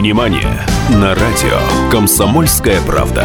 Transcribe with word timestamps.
Синемания 0.00 0.66
на 0.88 1.14
радио 1.14 1.90
«Комсомольская 1.90 2.80
правда». 2.80 3.22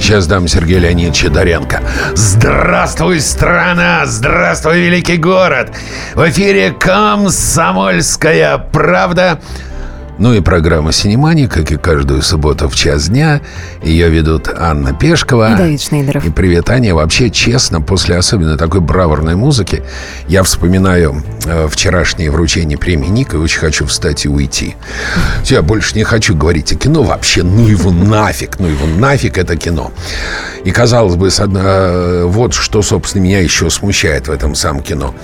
Сейчас 0.00 0.26
дам 0.26 0.48
Сергею 0.48 0.80
Леонидовичу 0.80 1.30
Доренко. 1.30 1.82
Здравствуй, 2.14 3.20
страна! 3.20 4.04
Здравствуй, 4.04 4.80
великий 4.80 5.18
город! 5.18 5.70
В 6.16 6.28
эфире 6.28 6.72
«Комсомольская 6.72 8.58
правда». 8.58 9.40
Ну 10.18 10.34
и 10.34 10.40
программа 10.40 10.90
«Синемания», 10.90 11.46
как 11.46 11.70
и 11.70 11.76
каждую 11.76 12.22
субботу 12.22 12.68
в 12.68 12.74
час 12.74 13.08
дня. 13.08 13.40
Ее 13.84 14.08
ведут 14.08 14.48
Анна 14.48 14.92
Пешкова. 14.92 15.54
И 15.54 15.56
Давид 15.56 15.80
Шнейдеров. 15.80 16.26
И 16.26 16.30
привет, 16.30 16.68
Аня. 16.70 16.92
Вообще, 16.92 17.30
честно, 17.30 17.80
после 17.80 18.16
особенно 18.16 18.58
такой 18.58 18.80
браворной 18.80 19.36
музыки, 19.36 19.84
я 20.26 20.42
вспоминаю 20.42 21.22
э, 21.46 21.68
вчерашнее 21.68 22.32
вручение 22.32 22.76
премии 22.76 23.06
Ника 23.06 23.36
и 23.36 23.40
очень 23.40 23.60
хочу 23.60 23.86
встать 23.86 24.24
и 24.24 24.28
уйти. 24.28 24.74
Я 25.44 25.62
больше 25.62 25.94
не 25.94 26.02
хочу 26.02 26.34
говорить 26.34 26.72
о 26.72 26.74
кино 26.74 27.04
вообще. 27.04 27.44
Ну 27.44 27.68
его 27.68 27.92
нафиг, 27.92 28.58
ну 28.58 28.66
его 28.66 28.86
нафиг 28.86 29.38
это 29.38 29.56
кино. 29.56 29.92
И, 30.64 30.72
казалось 30.72 31.14
бы, 31.14 31.30
с 31.30 31.38
одно, 31.38 31.60
э, 31.62 32.24
вот 32.24 32.54
что, 32.54 32.82
собственно, 32.82 33.22
меня 33.22 33.38
еще 33.38 33.70
смущает 33.70 34.26
в 34.26 34.32
этом 34.32 34.56
самом 34.56 34.82
кино. 34.82 35.14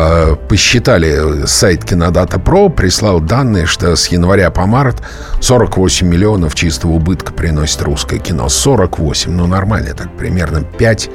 Э, 0.00 0.36
посчитали, 0.48 1.44
сайт 1.46 1.84
Кинодата 1.84 2.38
Про 2.38 2.68
прислал 2.68 3.18
данные, 3.18 3.66
что 3.66 3.96
с 3.96 4.06
января 4.06 4.48
по 4.52 4.64
март 4.64 5.02
48 5.40 6.06
миллионов 6.06 6.54
чистого 6.54 6.92
убытка 6.92 7.32
приносит 7.32 7.82
русское 7.82 8.20
кино. 8.20 8.48
48, 8.48 9.32
ну 9.32 9.48
нормально 9.48 9.94
так, 9.94 10.16
примерно 10.16 10.62
5, 10.62 11.10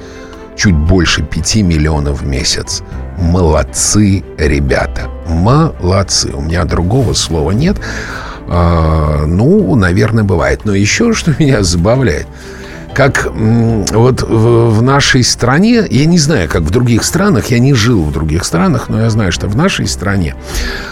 чуть 0.58 0.76
больше 0.76 1.24
5 1.24 1.56
миллионов 1.58 2.24
в 2.24 2.28
месяц. 2.28 2.84
Молодцы, 3.18 4.22
ребята, 4.38 5.10
молодцы. 5.30 6.34
У 6.34 6.42
меня 6.42 6.66
другого 6.66 7.14
слова 7.14 7.52
нет. 7.52 7.78
А, 8.50 9.24
ну, 9.26 9.76
наверное, 9.76 10.26
бывает. 10.26 10.66
Но 10.66 10.76
еще 10.76 11.14
что 11.14 11.34
меня 11.40 11.64
забавляет– 11.64 12.28
как 12.94 13.28
вот 13.34 14.22
в, 14.22 14.82
нашей 14.82 15.24
стране, 15.24 15.86
я 15.90 16.06
не 16.06 16.18
знаю, 16.18 16.50
как 16.50 16.62
в 16.62 16.70
других 16.70 17.04
странах, 17.04 17.48
я 17.48 17.60
не 17.60 17.74
жил 17.74 18.04
в 18.04 18.12
других 18.12 18.46
странах, 18.46 18.90
но 18.90 19.02
я 19.02 19.10
знаю, 19.10 19.32
что 19.32 19.48
в 19.48 19.56
нашей 19.56 19.88
стране 19.88 20.36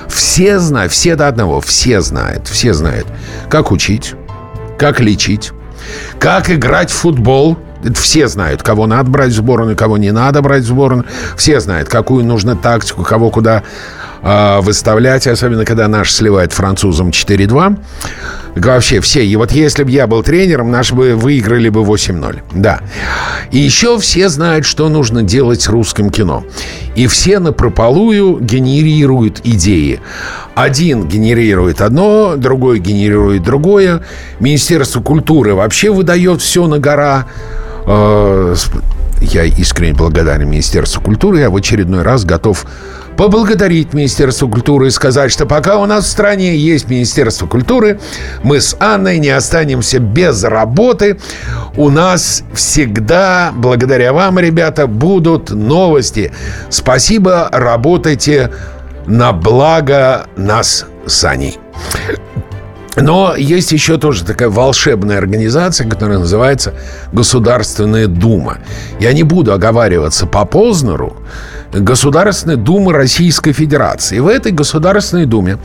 все 0.08 0.60
знают, 0.60 0.92
все 0.92 1.16
до 1.16 1.28
одного, 1.28 1.62
все 1.62 2.02
знают, 2.02 2.48
все 2.48 2.74
знают, 2.74 3.08
как 3.50 3.72
учить, 3.72 4.16
как 4.78 5.00
лечить, 5.00 5.52
как 6.20 6.50
играть 6.50 6.90
в 6.90 6.96
футбол, 6.96 7.58
все 7.96 8.28
знают, 8.28 8.62
кого 8.64 8.88
надо 8.88 9.10
брать 9.10 9.32
в 9.32 9.36
сборную, 9.36 9.76
кого 9.76 9.98
не 9.98 10.12
надо 10.12 10.42
брать 10.42 10.64
в 10.64 10.68
сборную. 10.68 11.06
Все 11.36 11.60
знают, 11.60 11.90
какую 11.90 12.24
нужно 12.26 12.56
тактику, 12.56 13.04
кого 13.04 13.30
куда 13.30 13.64
выставлять, 14.24 15.26
особенно 15.26 15.66
когда 15.66 15.88
наш 15.88 16.12
сливает 16.12 16.54
французам 16.54 17.10
4-2. 17.10 17.78
Вообще 18.56 19.00
все. 19.00 19.26
И 19.26 19.36
вот 19.36 19.52
если 19.52 19.84
бы 19.84 19.92
я 19.92 20.08
был 20.08 20.24
тренером, 20.24 20.72
наши 20.72 20.94
бы 20.94 21.16
выиграли 21.16 21.70
бы 21.70 21.82
8-0. 21.82 22.42
Да. 22.54 22.82
И 23.52 23.60
еще 23.60 23.98
все 23.98 24.30
знают, 24.30 24.66
что 24.66 24.90
нужно 24.90 25.24
делать 25.24 25.62
с 25.62 25.70
русским 25.70 26.10
кино. 26.10 26.44
И 26.96 27.08
все 27.08 27.40
на 27.40 27.54
прополую 27.54 28.40
генерируют 28.40 29.42
идеи. 29.44 30.02
Один 30.54 31.08
генерирует 31.08 31.82
одно, 31.82 32.36
другой 32.36 32.80
генерирует 32.80 33.44
другое. 33.44 34.04
Министерство 34.40 35.02
культуры 35.02 35.54
вообще 35.54 35.90
выдает 35.92 36.42
все 36.42 36.68
на 36.68 36.78
гора. 36.78 37.28
Э, 37.86 38.56
я 39.22 39.46
искренне 39.46 39.94
благодарен 39.94 40.50
Министерству 40.50 41.02
культуры. 41.02 41.40
Я 41.40 41.50
в 41.50 41.56
очередной 41.56 42.02
раз 42.02 42.26
готов 42.26 42.66
поблагодарить 43.18 43.94
Министерство 43.94 44.48
культуры 44.48 44.88
и 44.88 44.90
сказать, 44.90 45.32
что 45.32 45.46
пока 45.46 45.78
у 45.78 45.86
нас 45.86 46.06
в 46.06 46.10
стране 46.10 46.56
есть 46.56 46.90
Министерство 46.90 47.48
культуры, 47.48 48.00
мы 48.44 48.62
с 48.62 48.76
Анной 48.80 49.20
не 49.20 49.30
останемся 49.30 50.00
без 50.00 50.44
работы. 50.44 51.20
У 51.76 51.90
нас 51.90 52.44
всегда, 52.54 53.52
благодаря 53.56 54.14
вам, 54.14 54.40
ребята, 54.40 54.88
будут 54.88 55.52
новости. 55.52 56.32
Спасибо, 56.70 57.50
работайте 57.52 58.52
на 59.06 59.34
благо 59.34 60.28
нас 60.36 60.86
с 61.06 61.24
Аней. 61.24 61.60
Но 62.98 63.36
есть 63.38 63.72
еще 63.72 63.98
тоже 63.98 64.26
такая 64.26 64.50
волшебная 64.50 65.18
организация, 65.18 65.90
которая 65.90 66.20
называется 66.20 66.74
Государственная 67.14 68.08
Дума. 68.08 68.58
Я 69.00 69.14
не 69.14 69.24
буду 69.24 69.54
оговариваться 69.54 70.28
по 70.28 70.46
Познеру, 70.46 71.16
Государственной 71.74 72.58
Думы 72.58 72.94
Российской 72.94 73.54
Федерации. 73.54 74.18
И 74.18 74.20
в 74.20 74.28
этой 74.28 74.52
Государственной 74.52 75.26
Думе 75.26 75.58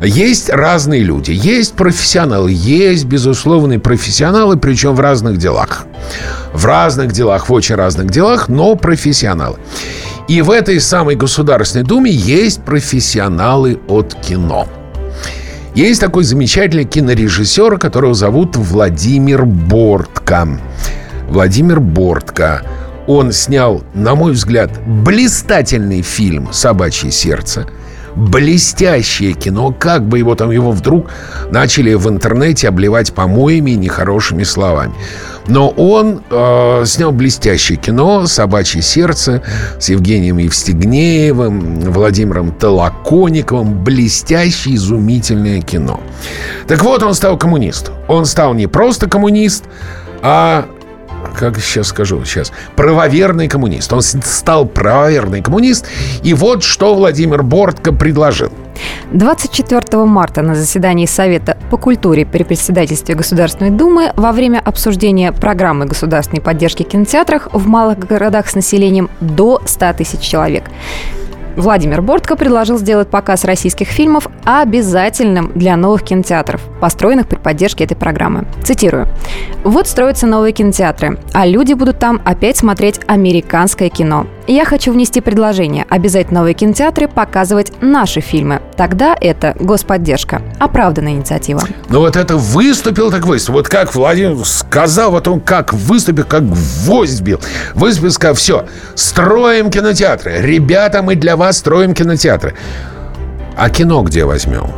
есть 0.00 0.50
разные 0.50 1.02
люди. 1.02 1.32
Есть 1.32 1.74
профессионалы, 1.74 2.52
есть, 2.52 3.04
безусловные 3.04 3.78
профессионалы, 3.78 4.56
причем 4.56 4.94
в 4.94 5.00
разных 5.00 5.38
делах. 5.38 5.86
В 6.52 6.64
разных 6.64 7.12
делах, 7.12 7.48
в 7.48 7.52
очень 7.52 7.74
разных 7.74 8.10
делах, 8.10 8.48
но 8.48 8.76
профессионалы. 8.76 9.58
И 10.28 10.40
в 10.42 10.50
этой 10.50 10.80
самой 10.80 11.16
Государственной 11.16 11.84
Думе 11.84 12.10
есть 12.10 12.62
профессионалы 12.62 13.80
от 13.88 14.14
кино. 14.14 14.68
Есть 15.74 16.00
такой 16.00 16.22
замечательный 16.22 16.84
кинорежиссер, 16.84 17.78
которого 17.78 18.14
зовут 18.14 18.56
Владимир 18.56 19.44
Бортко. 19.44 20.46
Владимир 21.28 21.80
Бортко– 21.80 22.62
он 23.06 23.32
снял, 23.32 23.82
на 23.94 24.14
мой 24.14 24.32
взгляд, 24.32 24.70
блистательный 24.86 26.02
фильм 26.02 26.48
«Собачье 26.52 27.10
сердце». 27.10 27.66
Блестящее 28.14 29.32
кино, 29.32 29.74
как 29.76 30.06
бы 30.06 30.18
его 30.18 30.34
там 30.34 30.50
его 30.50 30.70
вдруг 30.70 31.08
начали 31.50 31.94
в 31.94 32.08
интернете 32.10 32.68
обливать 32.68 33.14
помоями 33.14 33.70
и 33.70 33.76
нехорошими 33.76 34.42
словами. 34.42 34.92
Но 35.46 35.70
он 35.70 36.22
э, 36.30 36.82
снял 36.84 37.10
блестящее 37.10 37.78
кино 37.78 38.26
«Собачье 38.26 38.82
сердце» 38.82 39.42
с 39.80 39.88
Евгением 39.88 40.36
Евстигнеевым, 40.38 41.80
Владимиром 41.90 42.52
Толоконниковым. 42.52 43.82
Блестящее, 43.82 44.76
изумительное 44.76 45.62
кино. 45.62 46.00
Так 46.68 46.84
вот, 46.84 47.02
он 47.02 47.14
стал 47.14 47.38
коммунистом. 47.38 47.94
Он 48.08 48.26
стал 48.26 48.52
не 48.52 48.66
просто 48.66 49.08
коммунист, 49.08 49.64
а 50.20 50.66
как 51.32 51.58
сейчас 51.58 51.88
скажу, 51.88 52.24
сейчас, 52.24 52.52
правоверный 52.76 53.48
коммунист. 53.48 53.92
Он 53.92 54.02
стал 54.02 54.66
правоверный 54.66 55.42
коммунист. 55.42 55.86
И 56.22 56.34
вот 56.34 56.62
что 56.62 56.94
Владимир 56.94 57.42
Бортко 57.42 57.92
предложил. 57.92 58.52
24 59.12 60.04
марта 60.04 60.42
на 60.42 60.54
заседании 60.54 61.06
Совета 61.06 61.56
по 61.70 61.76
культуре 61.76 62.24
при 62.24 62.42
председательстве 62.42 63.14
Государственной 63.14 63.70
Думы 63.70 64.12
во 64.16 64.32
время 64.32 64.60
обсуждения 64.64 65.32
программы 65.32 65.86
государственной 65.86 66.40
поддержки 66.40 66.82
кинотеатрах 66.82 67.48
в 67.52 67.66
малых 67.66 67.98
городах 67.98 68.48
с 68.48 68.54
населением 68.54 69.10
до 69.20 69.60
100 69.64 69.92
тысяч 69.94 70.20
человек 70.20 70.64
Владимир 71.56 72.02
Бортко 72.02 72.36
предложил 72.36 72.78
сделать 72.78 73.08
показ 73.08 73.44
российских 73.44 73.88
фильмов 73.88 74.28
обязательным 74.44 75.52
для 75.54 75.76
новых 75.76 76.02
кинотеатров, 76.02 76.62
построенных 76.80 77.28
при 77.28 77.36
поддержке 77.36 77.84
этой 77.84 77.96
программы. 77.96 78.46
Цитирую. 78.62 79.08
«Вот 79.64 79.86
строятся 79.86 80.26
новые 80.26 80.52
кинотеатры, 80.52 81.18
а 81.32 81.46
люди 81.46 81.74
будут 81.74 81.98
там 81.98 82.20
опять 82.24 82.56
смотреть 82.56 83.00
американское 83.06 83.88
кино. 83.88 84.26
Я 84.48 84.64
хочу 84.64 84.92
внести 84.92 85.20
предложение 85.20 85.86
обязать 85.88 86.32
новые 86.32 86.54
кинотеатры 86.54 87.06
показывать 87.06 87.72
наши 87.80 88.20
фильмы. 88.20 88.60
Тогда 88.76 89.16
это 89.20 89.54
господдержка. 89.60 90.42
Оправданная 90.58 91.12
инициатива. 91.12 91.62
Ну 91.88 92.00
вот 92.00 92.16
это 92.16 92.36
выступил 92.36 93.10
так 93.10 93.24
выступил. 93.24 93.58
Вот 93.58 93.68
как 93.68 93.94
Владимир 93.94 94.44
сказал, 94.44 95.12
вот 95.12 95.28
он 95.28 95.40
как 95.40 95.72
выступил, 95.72 96.24
как 96.24 96.44
гвоздь 96.48 97.20
бил. 97.20 97.40
Выступил, 97.74 98.10
сказал, 98.10 98.34
все, 98.34 98.66
строим 98.96 99.70
кинотеатры. 99.70 100.40
Ребята, 100.40 101.02
мы 101.02 101.14
для 101.14 101.36
вас 101.36 101.58
строим 101.58 101.94
кинотеатры. 101.94 102.54
А 103.56 103.70
кино 103.70 104.02
где 104.02 104.24
возьмем? 104.24 104.70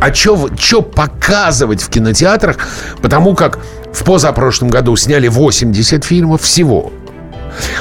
А 0.00 0.12
что 0.12 0.82
показывать 0.82 1.82
в 1.82 1.88
кинотеатрах? 1.88 2.58
Потому 3.00 3.34
как 3.34 3.60
в 3.92 4.02
позапрошлом 4.04 4.70
году 4.70 4.96
сняли 4.96 5.28
80 5.28 6.04
фильмов 6.04 6.42
всего. 6.42 6.92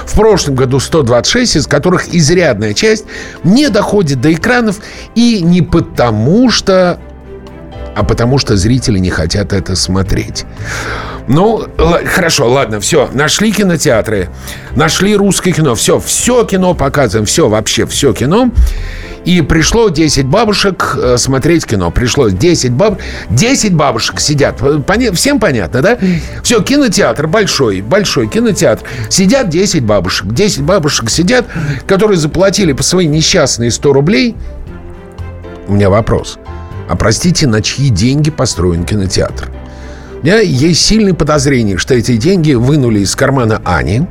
В 0.05 0.15
прошлом 0.15 0.55
году 0.55 0.79
126, 0.79 1.57
из 1.57 1.67
которых 1.67 2.13
изрядная 2.13 2.73
часть 2.73 3.05
не 3.43 3.69
доходит 3.69 4.21
до 4.21 4.33
экранов 4.33 4.77
и 5.15 5.41
не 5.41 5.61
потому 5.61 6.49
что 6.49 6.99
а 7.95 8.03
потому 8.03 8.37
что 8.37 8.57
зрители 8.57 8.99
не 8.99 9.09
хотят 9.09 9.53
это 9.53 9.75
смотреть. 9.75 10.45
Ну, 11.27 11.65
хорошо, 12.05 12.49
ладно, 12.49 12.79
все. 12.79 13.09
Нашли 13.13 13.51
кинотеатры, 13.51 14.29
нашли 14.75 15.15
русское 15.15 15.51
кино, 15.51 15.75
все, 15.75 15.99
все 15.99 16.43
кино 16.43 16.73
показываем, 16.73 17.25
все, 17.25 17.47
вообще 17.47 17.85
все 17.85 18.13
кино. 18.13 18.51
И 19.25 19.41
пришло 19.41 19.87
10 19.87 20.25
бабушек 20.25 20.97
э, 21.01 21.17
смотреть 21.17 21.65
кино. 21.65 21.91
Пришло 21.91 22.27
10 22.27 22.73
баб... 22.73 22.99
10 23.29 23.73
бабушек 23.73 24.19
сидят. 24.19 24.61
Поня... 24.85 25.13
Всем 25.13 25.39
понятно, 25.39 25.81
да? 25.81 25.97
Все, 26.43 26.61
кинотеатр 26.61 27.27
большой, 27.27 27.79
большой 27.79 28.27
кинотеатр. 28.27 28.85
Сидят 29.09 29.47
10 29.47 29.83
бабушек. 29.85 30.27
10 30.27 30.63
бабушек 30.63 31.09
сидят, 31.09 31.45
которые 31.87 32.17
заплатили 32.17 32.73
по 32.73 32.83
свои 32.83 33.07
несчастные 33.07 33.71
100 33.71 33.93
рублей. 33.93 34.35
У 35.67 35.73
меня 35.73 35.89
вопрос. 35.89 36.37
А 36.87 36.95
простите, 36.95 37.47
на 37.47 37.61
чьи 37.61 37.89
деньги 37.89 38.29
построен 38.31 38.83
кинотеатр? 38.83 39.49
У 40.21 40.25
меня 40.25 40.39
есть 40.39 40.81
сильное 40.81 41.13
подозрение, 41.13 41.77
что 41.77 41.95
эти 41.95 42.17
деньги 42.17 42.53
вынули 42.53 42.99
из 42.99 43.15
кармана 43.15 43.61
Ани, 43.65 44.07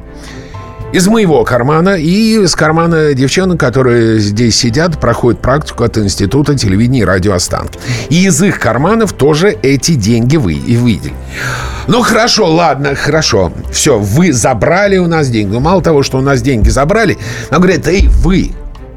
из 0.93 1.09
моего 1.09 1.43
кармана 1.43 1.97
и 1.97 2.43
из 2.43 2.55
кармана 2.55 3.15
девчонок, 3.15 3.59
которые 3.59 4.19
здесь 4.19 4.57
сидят, 4.57 5.01
проходят 5.01 5.41
практику 5.41 5.85
от 5.85 5.97
Института 5.97 6.55
телевидения 6.55 7.01
и 7.01 7.05
радиоостанки. 7.05 7.79
И 8.11 8.27
из 8.27 8.43
их 8.43 8.61
карманов 8.61 9.15
тоже 9.15 9.57
эти 9.63 9.95
деньги 9.95 10.37
вы 10.37 10.53
и 10.53 10.77
выделили. 10.77 11.15
Ну, 11.89 12.03
хорошо, 12.03 12.53
ладно, 12.53 12.95
хорошо. 12.95 13.53
Все, 13.73 13.99
вы 13.99 14.33
забрали 14.35 14.99
у 14.99 15.07
нас 15.07 15.31
деньги. 15.31 15.51
Ну, 15.51 15.61
мало 15.61 15.83
того, 15.83 16.03
что 16.03 16.19
у 16.19 16.21
нас 16.21 16.43
деньги 16.43 16.69
забрали, 16.69 17.17
она 17.49 17.59
говорит, 17.59 17.89
эй, 17.89 18.09
вы, 18.09 18.53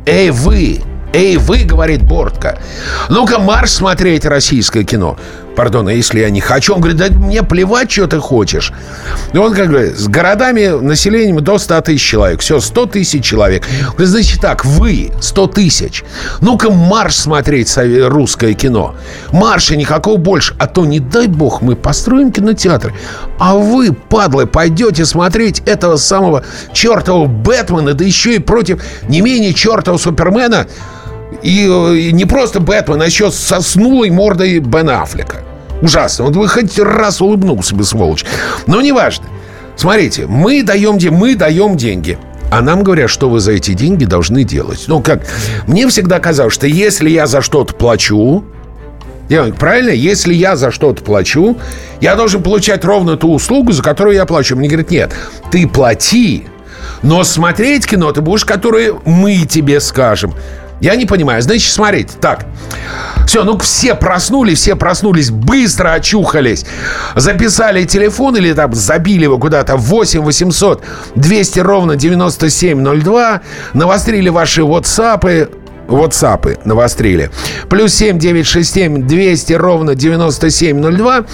эй, 0.06 0.32
вы, 0.32 0.82
Эй, 1.14 1.38
вы, 1.38 1.60
говорит 1.60 2.02
Бортко, 2.02 2.60
ну-ка 3.10 3.40
марш 3.40 3.72
смотреть 3.72 4.26
российское 4.26 4.84
кино. 4.84 5.18
Пардон, 5.56 5.88
а 5.88 5.94
если 5.94 6.20
я 6.20 6.30
не 6.30 6.42
хочу? 6.42 6.74
Он 6.74 6.82
говорит, 6.82 6.98
да 6.98 7.08
мне 7.10 7.44
плевать, 7.44 7.92
что 7.92 8.08
ты 8.08 8.20
хочешь. 8.20 8.72
И 9.34 9.38
он 9.38 9.54
как 9.54 9.70
говорит, 9.70 9.98
с 9.98 10.08
городами, 10.08 10.68
населением 10.82 11.44
до 11.44 11.58
100 11.58 11.82
тысяч 11.82 12.04
человек. 12.04 12.42
Все, 12.42 12.60
100 12.60 12.86
тысяч 12.88 13.24
человек. 13.24 13.64
Говорит, 13.94 14.08
значит 14.10 14.42
так, 14.42 14.66
вы 14.66 15.12
100 15.20 15.48
тысяч. 15.48 16.04
Ну-ка 16.42 16.70
марш 16.70 17.16
смотреть 17.16 17.74
русское 17.78 18.54
кино. 18.54 18.96
Марша 19.32 19.76
никакого 19.76 20.18
больше. 20.18 20.56
А 20.60 20.68
то, 20.68 20.86
не 20.86 21.00
дай 21.00 21.28
бог, 21.28 21.62
мы 21.62 21.76
построим 21.76 22.32
кинотеатр. 22.32 22.94
А 23.40 23.56
вы, 23.56 23.94
падлы, 23.94 24.46
пойдете 24.46 25.06
смотреть 25.06 25.62
этого 25.66 25.98
самого 25.98 26.44
чертового 26.74 27.28
Бэтмена, 27.28 27.94
да 27.94 28.04
еще 28.04 28.36
и 28.36 28.40
против 28.40 28.84
не 29.08 29.22
менее 29.22 29.54
чертового 29.54 30.00
Супермена, 30.00 30.68
и, 31.42 31.66
и 31.66 32.12
не 32.12 32.26
просто 32.26 32.60
Бэтмен, 32.60 33.02
а 33.02 33.06
еще 33.06 33.32
со 33.32 33.62
снулой 33.62 34.10
мордой 34.10 34.60
Бен 34.60 34.90
Аффлека. 34.90 35.45
Ужасно. 35.82 36.26
Вот 36.26 36.36
вы 36.36 36.48
хоть 36.48 36.80
раз 36.80 37.22
улыбнулся 37.22 37.76
бы, 37.76 37.84
сволочь. 37.84 38.26
Но 38.68 38.82
неважно. 38.82 39.26
Смотрите, 39.76 40.26
мы 40.26 40.64
даем, 40.64 40.98
мы 41.16 41.36
даем 41.36 41.76
деньги. 41.76 42.18
А 42.52 42.62
нам 42.62 42.84
говорят, 42.84 43.10
что 43.10 43.30
вы 43.30 43.40
за 43.40 43.54
эти 43.54 43.74
деньги 43.74 44.06
должны 44.06 44.44
делать. 44.44 44.86
Ну, 44.88 45.02
как? 45.02 45.26
Мне 45.68 45.88
всегда 45.88 46.20
казалось, 46.20 46.54
что 46.54 46.68
если 46.68 47.10
я 47.10 47.28
за 47.28 47.42
что-то 47.42 47.74
плачу, 47.74 48.46
правильно? 49.58 49.90
Если 49.90 50.34
я 50.34 50.56
за 50.56 50.72
что-то 50.72 51.04
плачу, 51.04 51.58
я 52.02 52.16
должен 52.16 52.44
получать 52.44 52.86
ровно 52.86 53.18
ту 53.18 53.34
услугу, 53.34 53.72
за 53.72 53.84
которую 53.84 54.16
я 54.16 54.26
плачу. 54.26 54.56
Мне 54.56 54.68
говорят, 54.68 54.92
нет, 54.92 55.14
ты 55.52 55.68
плати, 55.68 56.46
но 57.02 57.24
смотреть 57.24 57.88
кино 57.88 58.12
ты 58.12 58.22
будешь, 58.22 58.46
которое 58.46 58.94
мы 59.06 59.46
тебе 59.46 59.80
скажем. 59.80 60.34
Я 60.82 60.96
не 60.96 61.06
понимаю. 61.06 61.42
Значит, 61.42 61.72
смотрите, 61.72 62.14
так. 62.20 62.46
Все, 63.28 63.44
ну 63.44 63.58
все 63.58 63.96
проснулись, 63.96 64.60
все 64.60 64.76
проснулись, 64.76 65.32
быстро 65.32 65.94
очухались. 65.94 66.66
Записали 67.16 67.86
телефон 67.86 68.38
или 68.38 68.54
там 68.54 68.74
забили 68.74 69.24
его 69.24 69.38
куда-то 69.38 69.78
8 69.78 70.22
800 70.22 70.84
200 71.16 71.60
ровно 71.60 71.96
9702. 71.96 73.42
Навострили 73.74 74.30
ваши 74.30 74.62
WhatsApp, 74.62 75.50
WhatsApp 75.88 76.60
навострили. 76.66 77.32
Плюс 77.70 77.94
7 77.94 78.20
967 78.20 79.08
200 79.08 79.54
ровно 79.54 79.96
9702. 79.96 81.26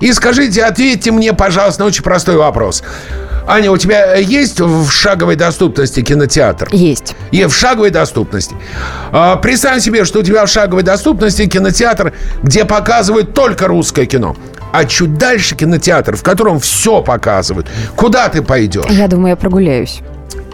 И 0.00 0.12
скажите, 0.12 0.64
ответьте 0.64 1.10
мне, 1.10 1.32
пожалуйста, 1.32 1.82
на 1.82 1.86
очень 1.86 2.02
простой 2.02 2.36
вопрос. 2.36 2.82
Аня, 3.46 3.70
у 3.70 3.76
тебя 3.76 4.14
есть 4.14 4.60
в 4.60 4.90
шаговой 4.90 5.36
доступности 5.36 6.02
кинотеатр? 6.02 6.68
Есть. 6.72 7.14
И 7.32 7.44
в 7.44 7.54
шаговой 7.54 7.90
доступности. 7.90 8.54
А, 9.10 9.36
представь 9.36 9.82
себе, 9.82 10.04
что 10.04 10.20
у 10.20 10.22
тебя 10.22 10.46
в 10.46 10.48
шаговой 10.48 10.82
доступности 10.82 11.46
кинотеатр, 11.46 12.12
где 12.42 12.64
показывают 12.64 13.34
только 13.34 13.66
русское 13.66 14.06
кино. 14.06 14.36
А 14.72 14.84
чуть 14.84 15.18
дальше 15.18 15.54
кинотеатр, 15.54 16.16
в 16.16 16.22
котором 16.22 16.60
все 16.60 17.02
показывают. 17.02 17.66
Куда 17.96 18.28
ты 18.28 18.42
пойдешь? 18.42 18.90
Я 18.90 19.08
думаю, 19.08 19.30
я 19.30 19.36
прогуляюсь. 19.36 20.00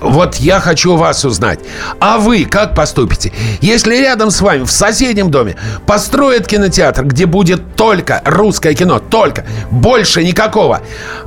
Вот 0.00 0.36
я 0.36 0.60
хочу 0.60 0.96
вас 0.96 1.24
узнать. 1.24 1.60
А 2.00 2.18
вы 2.18 2.44
как 2.44 2.74
поступите? 2.74 3.32
Если 3.60 3.96
рядом 3.96 4.30
с 4.30 4.40
вами, 4.40 4.64
в 4.64 4.70
соседнем 4.70 5.30
доме, 5.30 5.56
построят 5.86 6.46
кинотеатр, 6.46 7.04
где 7.04 7.26
будет 7.26 7.76
только 7.76 8.22
русское 8.24 8.74
кино, 8.74 8.98
только, 8.98 9.44
больше 9.70 10.24
никакого, 10.24 10.80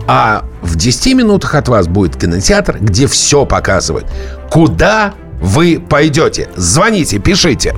а 0.08 0.46
в 0.62 0.76
10 0.76 1.16
минутах 1.16 1.56
от 1.56 1.68
вас 1.68 1.88
будет 1.88 2.16
кинотеатр, 2.20 2.78
где 2.80 3.08
все 3.08 3.46
показывают. 3.46 4.06
Куда 4.50 5.14
вы 5.42 5.80
пойдете? 5.80 6.50
Звоните, 6.56 7.20
пишите. 7.20 7.76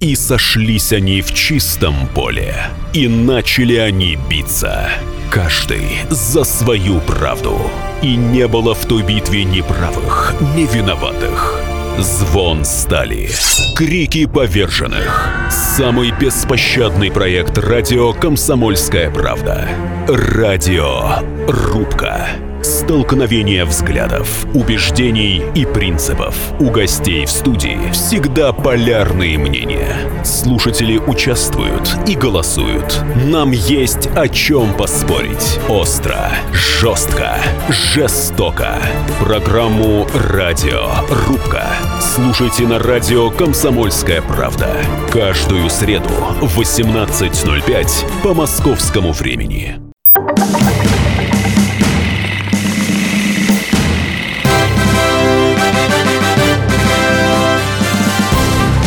И 0.00 0.14
сошлись 0.14 0.92
они 0.92 1.22
в 1.22 1.32
чистом 1.32 2.08
поле, 2.14 2.54
и 2.92 3.08
начали 3.08 3.76
они 3.76 4.18
биться, 4.28 4.90
каждый 5.30 6.00
за 6.10 6.44
свою 6.44 7.00
правду. 7.00 7.58
И 8.02 8.16
не 8.16 8.46
было 8.46 8.74
в 8.74 8.84
той 8.86 9.02
битве 9.02 9.44
ни 9.44 9.60
правых, 9.60 10.34
ни 10.54 10.64
виноватых. 10.64 11.60
Звон 11.98 12.64
стали. 12.64 13.30
Крики 13.74 14.26
поверженных. 14.26 15.30
Самый 15.50 16.10
беспощадный 16.10 17.10
проект 17.10 17.56
радио 17.56 18.12
«Комсомольская 18.12 19.10
правда». 19.10 19.66
Радио 20.06 21.20
«Рубка». 21.48 22.28
Столкновение 22.62 23.64
взглядов, 23.64 24.44
убеждений 24.52 25.42
и 25.54 25.64
принципов. 25.64 26.34
У 26.58 26.70
гостей 26.70 27.24
в 27.24 27.30
студии 27.30 27.78
всегда 27.92 28.52
полярные 28.52 29.38
мнения. 29.38 29.96
Слушатели 30.26 30.98
участвуют 30.98 31.96
и 32.08 32.16
голосуют. 32.16 33.00
Нам 33.26 33.52
есть 33.52 34.08
о 34.16 34.28
чем 34.28 34.74
поспорить. 34.74 35.60
Остро, 35.68 36.32
жестко, 36.52 37.38
жестоко. 37.68 38.74
Программу 39.20 40.04
«Радио 40.12 40.88
Рубка» 41.28 41.68
слушайте 42.00 42.64
на 42.64 42.80
радио 42.80 43.30
«Комсомольская 43.30 44.20
правда». 44.20 44.68
Каждую 45.12 45.70
среду 45.70 46.10
в 46.40 46.60
18.05 46.60 48.22
по 48.24 48.34
московскому 48.34 49.12
времени. 49.12 49.78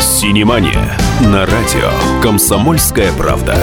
«Синемания» 0.01 1.08
на 1.21 1.45
радио 1.45 1.89
«Комсомольская 2.21 3.11
правда». 3.11 3.57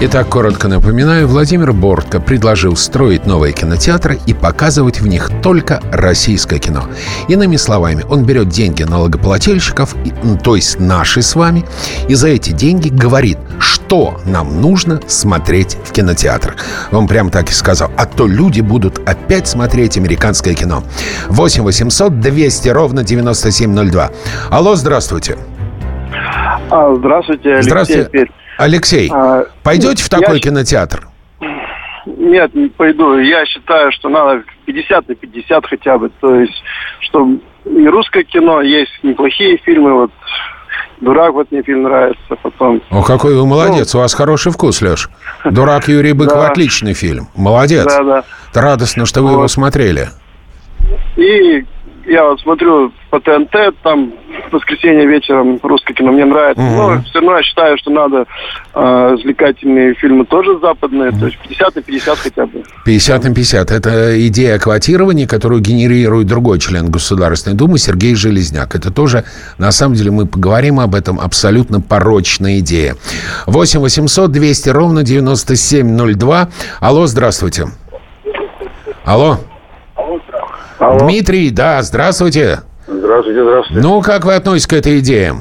Итак, 0.00 0.28
коротко 0.28 0.68
напоминаю, 0.68 1.28
Владимир 1.28 1.72
Бортко 1.72 2.20
предложил 2.20 2.76
строить 2.76 3.24
новые 3.24 3.52
кинотеатры 3.54 4.18
и 4.26 4.34
показывать 4.34 5.00
в 5.00 5.06
них 5.06 5.30
только 5.42 5.80
российское 5.92 6.58
кино. 6.58 6.88
Иными 7.28 7.56
словами, 7.56 8.04
он 8.10 8.24
берет 8.24 8.48
деньги 8.48 8.82
налогоплательщиков, 8.82 9.94
то 10.42 10.56
есть 10.56 10.80
наши 10.80 11.22
с 11.22 11.34
вами, 11.36 11.64
и 12.08 12.14
за 12.14 12.28
эти 12.28 12.50
деньги 12.50 12.88
говорит, 12.90 13.38
что 13.60 13.83
нам 14.26 14.60
нужно 14.60 15.00
смотреть 15.06 15.76
в 15.84 15.92
кинотеатрах. 15.92 16.56
Он 16.92 17.06
прям 17.06 17.30
так 17.30 17.50
и 17.50 17.52
сказал. 17.52 17.90
А 17.96 18.06
то 18.06 18.26
люди 18.26 18.60
будут 18.60 18.98
опять 19.08 19.46
смотреть 19.48 19.96
американское 19.96 20.54
кино. 20.54 20.82
8 21.28 21.62
800 21.62 22.20
200 22.20 22.68
ровно 22.70 23.04
9702. 23.04 24.10
Алло, 24.50 24.74
здравствуйте. 24.74 25.36
А, 26.70 26.94
здравствуйте, 26.94 27.54
Алексей. 27.54 27.70
Здравствуйте. 27.70 28.26
Алексей, 28.56 29.10
а, 29.12 29.44
пойдете 29.62 30.02
в 30.02 30.08
такой 30.08 30.36
я... 30.36 30.40
кинотеатр? 30.40 31.08
Нет, 32.06 32.54
не 32.54 32.68
пойду. 32.68 33.18
Я 33.18 33.46
считаю, 33.46 33.90
что 33.92 34.08
надо 34.08 34.44
50 34.66 35.08
на 35.08 35.14
50 35.14 35.66
хотя 35.66 35.98
бы. 35.98 36.10
То 36.20 36.40
есть, 36.40 36.62
что 37.00 37.28
и 37.64 37.86
русское 37.88 38.24
кино, 38.24 38.60
есть 38.60 38.92
неплохие 39.02 39.56
фильмы. 39.58 39.94
Вот 39.94 40.10
«Дурак» 41.04 41.34
вот 41.34 41.50
мне 41.52 41.62
фильм 41.62 41.82
нравится. 41.82 42.36
Потом... 42.42 42.82
О, 42.90 43.02
какой 43.02 43.36
вы 43.36 43.46
молодец. 43.46 43.94
Ну, 43.94 44.00
У 44.00 44.02
вас 44.02 44.14
хороший 44.14 44.50
вкус, 44.52 44.82
Леш. 44.82 45.08
«Дурак» 45.44 45.88
Юрий 45.88 46.12
Быков 46.12 46.38
да. 46.38 46.48
отличный 46.48 46.94
фильм. 46.94 47.28
Молодец. 47.36 47.84
Да, 47.84 48.02
да. 48.02 48.24
Радостно, 48.54 49.06
что 49.06 49.22
вы 49.22 49.28
вот. 49.28 49.34
его 49.34 49.48
смотрели. 49.48 50.08
И 51.16 51.64
я 52.06 52.24
вот 52.24 52.40
смотрю, 52.40 52.92
по 53.14 53.20
ТНТ, 53.20 53.76
там 53.84 54.12
в 54.50 54.54
воскресенье 54.54 55.06
вечером 55.06 55.60
русское 55.62 55.94
кино 55.94 56.10
мне 56.10 56.24
нравится. 56.24 56.60
Мгм. 56.60 56.76
Но 56.76 57.02
все 57.02 57.20
равно 57.20 57.36
я 57.36 57.42
считаю, 57.44 57.78
что 57.78 57.90
надо 57.92 58.26
э, 58.74 59.10
развлекательные 59.12 59.94
фильмы 59.94 60.24
тоже 60.24 60.58
западные, 60.58 61.12
то 61.12 61.26
есть 61.26 61.38
50 61.38 61.76
на 61.76 61.82
50 61.82 62.18
хотя 62.18 62.46
бы. 62.46 62.64
50 62.84 63.24
на 63.24 63.34
50. 63.34 63.70
Это 63.70 64.26
идея 64.26 64.58
квотирования, 64.58 65.28
которую 65.28 65.60
генерирует 65.60 66.26
другой 66.26 66.58
член 66.58 66.90
Государственной 66.90 67.56
Думы 67.56 67.78
Сергей 67.78 68.16
Железняк. 68.16 68.74
Это 68.74 68.92
тоже, 68.92 69.24
на 69.58 69.70
самом 69.70 69.94
деле, 69.94 70.10
мы 70.10 70.26
поговорим 70.26 70.80
об 70.80 70.96
этом, 70.96 71.20
абсолютно 71.20 71.80
порочная 71.80 72.58
идея. 72.58 72.96
8 73.46 73.78
800 73.78 74.32
200 74.32 74.70
ровно 74.70 75.04
9702. 75.04 76.48
Алло, 76.80 77.06
здравствуйте. 77.06 77.66
Алло. 79.04 79.38
Алло. 80.78 80.98
Дмитрий, 80.98 81.50
да, 81.50 81.80
здравствуйте. 81.82 82.58
Здравствуйте, 82.86 83.42
здравствуйте. 83.42 83.82
Ну, 83.82 84.02
как 84.02 84.24
вы 84.24 84.34
относитесь 84.34 84.66
к 84.66 84.72
этой 84.74 84.98
идее? 84.98 85.34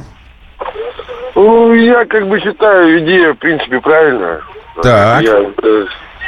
Ну, 1.35 1.73
я 1.73 2.05
как 2.05 2.27
бы 2.27 2.39
считаю 2.39 3.03
идея, 3.03 3.33
в 3.33 3.37
принципе, 3.37 3.79
правильная. 3.79 4.41
Так. 4.81 5.23
Я, 5.23 5.39
э, 5.63 5.85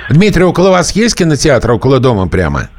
Дмитрий, 0.09 0.43
около 0.43 0.71
вас 0.71 0.91
есть 0.91 1.15
кинотеатр, 1.15 1.71
около 1.71 1.99
дома 1.99 2.27
прямо? 2.27 2.69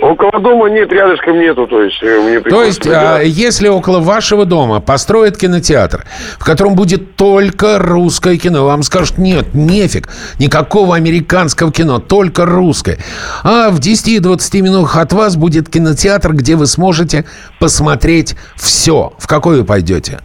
Около 0.00 0.40
дома 0.40 0.68
нет, 0.68 0.92
рядышком 0.92 1.38
нету, 1.38 1.66
то 1.66 1.82
есть 1.82 2.02
э, 2.02 2.20
мне 2.20 2.38
То 2.38 2.44
приходится 2.44 2.88
есть, 2.88 2.96
а, 2.96 3.20
если 3.20 3.68
около 3.68 4.00
вашего 4.00 4.44
дома 4.44 4.80
построят 4.80 5.36
кинотеатр, 5.36 6.04
в 6.38 6.44
котором 6.44 6.74
будет 6.74 7.16
только 7.16 7.78
русское 7.78 8.36
кино, 8.36 8.64
вам 8.64 8.82
скажут, 8.82 9.18
нет, 9.18 9.54
нефиг, 9.54 10.08
никакого 10.38 10.96
американского 10.96 11.72
кино, 11.72 11.98
только 11.98 12.44
русское. 12.44 12.98
А 13.42 13.70
в 13.70 13.80
10-20 13.80 14.60
минутах 14.60 14.96
от 14.96 15.12
вас 15.12 15.36
будет 15.36 15.68
кинотеатр, 15.68 16.32
где 16.32 16.56
вы 16.56 16.66
сможете 16.66 17.24
посмотреть 17.58 18.36
все. 18.56 19.12
В 19.18 19.26
какой 19.26 19.58
вы 19.58 19.64
пойдете? 19.64 20.20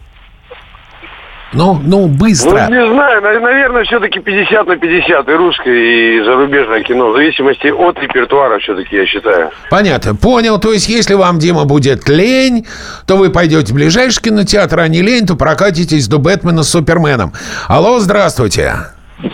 Ну, 1.54 1.80
ну, 1.84 2.08
быстро. 2.08 2.66
Ну, 2.68 2.74
не 2.74 2.92
знаю, 2.92 3.22
на- 3.22 3.40
наверное, 3.40 3.84
все-таки 3.84 4.18
50 4.20 4.66
на 4.66 4.76
50 4.76 5.28
и 5.28 5.32
русское, 5.32 6.18
и 6.18 6.24
зарубежное 6.24 6.82
кино, 6.82 7.10
в 7.10 7.14
зависимости 7.14 7.68
от 7.68 7.98
репертуара 8.00 8.58
все-таки, 8.58 8.96
я 8.96 9.06
считаю. 9.06 9.50
Понятно, 9.70 10.14
понял. 10.16 10.58
То 10.58 10.72
есть, 10.72 10.88
если 10.88 11.14
вам, 11.14 11.38
Дима, 11.38 11.64
будет 11.64 12.08
лень, 12.08 12.66
то 13.06 13.16
вы 13.16 13.30
пойдете 13.30 13.72
в 13.72 13.76
ближайший 13.76 14.22
кинотеатр, 14.22 14.80
а 14.80 14.88
не 14.88 15.00
лень, 15.02 15.26
то 15.26 15.36
прокатитесь 15.36 16.08
до 16.08 16.18
Бэтмена 16.18 16.62
с 16.62 16.70
Суперменом. 16.70 17.32
Алло, 17.68 17.98
здравствуйте. 18.00 18.72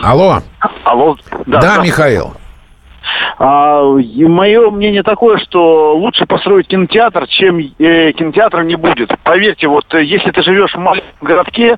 Алло. 0.03 0.41
Алло, 0.83 1.17
Да, 1.47 1.77
Михаил. 1.83 2.33
А, 3.39 3.97
и 3.97 4.23
мое 4.25 4.69
мнение 4.69 5.01
такое, 5.01 5.37
что 5.39 5.95
лучше 5.97 6.27
построить 6.27 6.67
кинотеатр, 6.67 7.25
чем 7.27 7.57
э, 7.57 8.11
кинотеатра 8.11 8.61
не 8.61 8.75
будет. 8.75 9.09
Поверьте, 9.23 9.67
вот 9.67 9.85
э, 9.95 10.03
если 10.03 10.29
ты 10.29 10.43
живешь 10.43 10.73
в 10.73 10.77
маленьком 10.77 11.09
городке, 11.21 11.77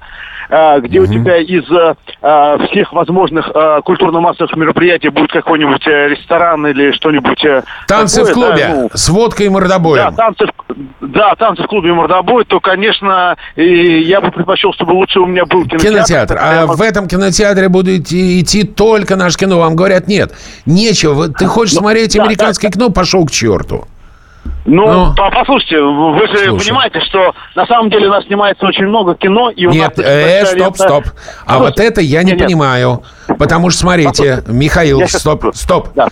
э, 0.49 0.79
где 0.81 0.99
у 0.99 1.07
тебя 1.07 1.37
из 1.37 1.63
э, 1.71 2.57
всех 2.69 2.93
возможных 2.93 3.49
э, 3.53 3.81
культурно-массовых 3.83 4.55
мероприятий 4.55 5.09
будет 5.09 5.31
какой-нибудь 5.31 5.85
э, 5.87 6.09
ресторан 6.09 6.65
или 6.67 6.91
что-нибудь. 6.91 7.43
э, 7.45 7.63
Танцы 7.87 8.23
в 8.23 8.27
такое, 8.27 8.47
клубе 8.49 8.67
да, 8.67 8.75
ну, 8.75 8.89
с 8.93 9.09
водкой 9.09 9.45
и 9.45 9.49
да, 9.49 9.53
мордобоем. 9.53 10.15
танцы, 10.15 10.45
в- 10.45 10.75
да, 11.01 11.35
танцы 11.35 11.63
в 11.63 11.67
клубе 11.67 11.93
«Мордобой», 11.93 12.45
то, 12.45 12.59
конечно, 12.59 13.35
и 13.55 14.01
я 14.01 14.21
бы 14.21 14.31
предпочел, 14.31 14.73
чтобы 14.73 14.91
лучше 14.93 15.19
у 15.19 15.25
меня 15.25 15.45
был 15.45 15.63
кинотеатр. 15.65 15.87
Кинотеатр. 15.87 16.37
А 16.41 16.61
могу- 16.65 16.77
в 16.77 16.81
этом 16.81 17.07
кинотеатре 17.07 17.69
будут 17.69 18.11
идти, 18.11 18.63
только 18.63 19.15
наше 19.15 19.37
кино. 19.37 19.59
Вам 19.59 19.75
говорят, 19.75 20.07
нет, 20.07 20.33
нечего. 20.65 21.27
Ты 21.29 21.45
хочешь 21.45 21.75
смотреть 21.75 22.15
да, 22.15 22.23
американское 22.23 22.71
кино? 22.71 22.89
Пошел 22.89 23.25
к 23.25 23.31
черту. 23.31 23.85
Ну, 24.65 24.85
Ну. 24.87 25.15
по- 25.15 25.29
послушайте, 25.31 25.79
вы 25.81 26.27
же 26.27 26.45
Слушай. 26.49 26.67
понимаете, 26.67 26.99
что 27.01 27.33
на 27.55 27.65
самом 27.65 27.89
деле 27.89 28.07
у 28.07 28.11
нас 28.11 28.25
снимается 28.25 28.65
очень 28.65 28.85
много 28.85 29.13
кино, 29.15 29.49
и 29.49 29.65
у 29.65 29.71
Нет, 29.71 29.97
нас... 29.97 30.05
э, 30.07 30.45
стоп, 30.45 30.77
стоп. 30.77 31.05
А 31.45 31.59
вот 31.59 31.79
это 31.79 32.01
я 32.01 32.23
не 32.23 32.31
нет, 32.31 32.39
нет. 32.39 32.47
понимаю. 32.47 33.03
Потому 33.39 33.69
что, 33.69 33.81
смотрите, 33.81 34.43
Михаил, 34.47 34.99
Я 34.99 35.07
стоп, 35.07 35.47
стоп. 35.53 35.89
Да. 35.95 36.07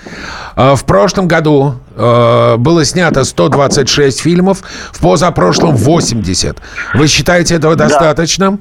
Э, 0.55 0.75
В 0.75 0.85
прошлом 0.85 1.27
году 1.27 1.75
э, 1.95 2.55
было 2.57 2.83
снято 2.85 3.23
126 3.23 4.21
фильмов, 4.21 4.59
в 4.91 5.01
позапрошлом 5.01 5.75
80. 5.75 6.57
Вы 6.93 7.07
считаете 7.07 7.55
этого 7.55 7.75
достаточно? 7.75 8.47
А, 8.47 8.57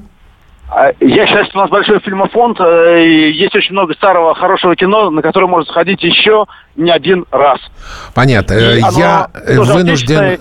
Я 1.01 1.27
считаю, 1.27 1.45
что 1.45 1.59
у 1.59 1.61
нас 1.63 1.69
большой 1.69 1.99
фильмофонд, 1.99 2.57
э, 2.61 3.31
есть 3.33 3.53
очень 3.53 3.73
много 3.73 3.93
старого 3.93 4.33
хорошего 4.35 4.73
кино, 4.75 5.09
на 5.09 5.21
которое 5.21 5.47
можно 5.47 5.69
сходить 5.69 6.01
еще 6.01 6.45
не 6.77 6.89
один 6.89 7.25
раз. 7.29 7.59
Понятно. 8.13 8.53
Э, 8.53 8.77
И 8.77 8.81
Я 8.97 9.27
э, 9.33 9.59
вынужден... 9.59 10.37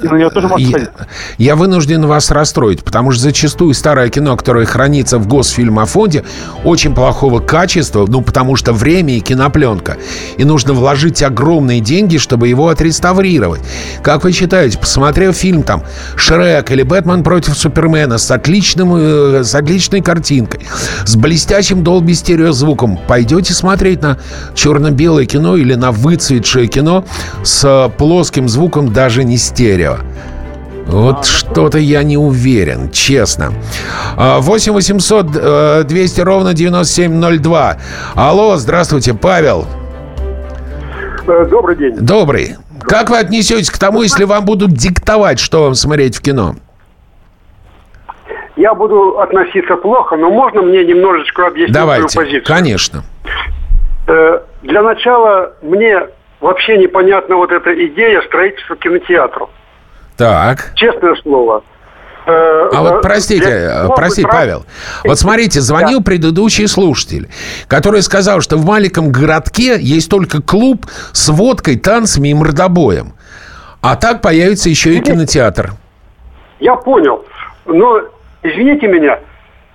Я- 1.38 1.56
вынужден 1.56 2.06
вас 2.06 2.30
расстроить, 2.30 2.84
потому 2.84 3.10
что 3.10 3.22
зачастую 3.22 3.74
старое 3.74 4.08
кино, 4.08 4.36
которое 4.36 4.66
хранится 4.66 5.18
в 5.18 5.26
Госфильмофонде, 5.26 6.24
очень 6.64 6.94
плохого 6.94 7.40
качества, 7.40 8.06
ну, 8.06 8.22
потому 8.22 8.54
что 8.54 8.72
время 8.72 9.16
и 9.16 9.20
кинопленка. 9.20 9.96
И 10.38 10.44
нужно 10.44 10.74
вложить 10.74 11.22
огромные 11.24 11.80
деньги, 11.80 12.18
чтобы 12.18 12.46
его 12.46 12.68
отреставрировать. 12.68 13.60
Как 14.04 14.22
вы 14.22 14.30
считаете, 14.30 14.78
посмотрев 14.78 15.34
фильм 15.34 15.64
там 15.64 15.82
«Шрек» 16.14 16.70
или 16.70 16.84
«Бэтмен 16.84 17.24
против 17.24 17.54
Супермена» 17.54 18.16
с, 18.18 18.30
отличным, 18.30 18.94
с 19.42 19.54
отличной 19.54 20.02
картинкой, 20.20 20.60
с 21.06 21.16
блестящим 21.16 21.82
долби 21.82 22.14
стереозвуком, 22.14 22.98
пойдете 23.08 23.54
смотреть 23.54 24.02
на 24.02 24.18
черно-белое 24.54 25.24
кино 25.24 25.56
или 25.56 25.74
на 25.74 25.92
выцветшее 25.92 26.66
кино 26.66 27.04
с 27.42 27.64
э, 27.64 27.90
плоским 27.96 28.48
звуком 28.48 28.92
даже 28.92 29.24
не 29.24 29.38
стерео? 29.38 29.96
Вот 30.86 31.24
что-то 31.24 31.78
я 31.78 32.02
не 32.02 32.18
уверен, 32.18 32.90
честно. 32.90 33.52
А, 34.16 34.40
8 34.40 34.72
800 34.72 35.26
э, 35.34 35.84
200 35.88 36.20
ровно 36.20 36.52
9702. 36.52 37.76
Алло, 38.14 38.56
здравствуйте, 38.56 39.14
Павел. 39.14 39.66
Э, 41.26 41.46
Добрый 41.48 41.76
день. 41.76 41.96
Добрый. 41.96 42.56
Как 42.80 43.08
вы 43.08 43.18
отнесетесь 43.18 43.70
к 43.70 43.78
тому, 43.78 44.02
если 44.02 44.24
вам 44.24 44.44
будут 44.44 44.72
диктовать, 44.72 45.38
что 45.38 45.64
вам 45.64 45.74
смотреть 45.74 46.16
в 46.16 46.20
кино? 46.20 46.56
Я 48.60 48.74
буду 48.74 49.18
относиться 49.18 49.76
плохо, 49.76 50.16
но 50.16 50.28
можно 50.30 50.60
мне 50.60 50.84
немножечко 50.84 51.46
объяснить 51.46 51.74
свою 51.74 51.86
Давайте. 51.96 52.18
позицию? 52.18 52.44
Конечно. 52.44 53.04
Э, 54.06 54.40
Для 54.62 54.82
начала 54.82 55.54
мне 55.62 55.98
вообще 56.40 56.76
непонятна 56.76 57.36
вот 57.36 57.52
эта 57.52 57.72
идея 57.86 58.20
строительства 58.20 58.76
кинотеатров. 58.76 59.48
Так. 60.18 60.72
Честное 60.74 61.14
слово. 61.22 61.62
Э, 62.26 62.68
А 62.74 62.82
вот 62.82 63.00
простите, 63.00 63.48
э, 63.48 63.88
простите, 63.96 64.28
раз- 64.28 64.36
Павел. 64.36 64.66
Вот 65.06 65.18
смотрите, 65.18 65.62
звонил 65.62 66.02
предыдущий 66.02 66.68
слушатель, 66.68 67.30
который 67.66 68.02
сказал, 68.02 68.42
что 68.42 68.58
в 68.58 68.66
маленьком 68.66 69.10
городке 69.10 69.78
есть 69.80 70.10
только 70.10 70.42
клуб 70.42 70.84
с 71.12 71.30
водкой, 71.30 71.76
танцами 71.78 72.28
и 72.28 72.34
мордобоем. 72.34 73.14
А 73.80 73.96
так 73.96 74.20
появится 74.20 74.68
еще 74.68 74.90
и 74.92 75.00
кинотеатр. 75.00 75.70
Я 76.58 76.76
понял. 76.76 77.24
Но, 77.64 78.02
извините 78.42 78.86
меня, 78.86 79.18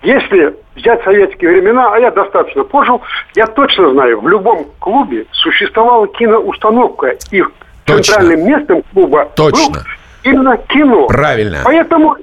если 0.01 0.55
взять 0.75 1.03
советские 1.03 1.51
времена, 1.51 1.93
а 1.93 1.99
я 1.99 2.11
достаточно 2.11 2.63
пожил, 2.63 3.01
я 3.35 3.47
точно 3.47 3.91
знаю, 3.91 4.21
в 4.21 4.27
любом 4.27 4.67
клубе 4.79 5.25
существовала 5.31 6.07
киноустановка. 6.07 7.15
И 7.31 7.43
Точно. 7.85 8.03
центральным 8.03 8.47
местом 8.47 8.83
клуба 8.93 9.29
Точно. 9.35 9.73
был 9.73 9.81
именно 10.23 10.57
кино. 10.57 11.07
Правильно. 11.07 11.59
Поэтому 11.63 12.17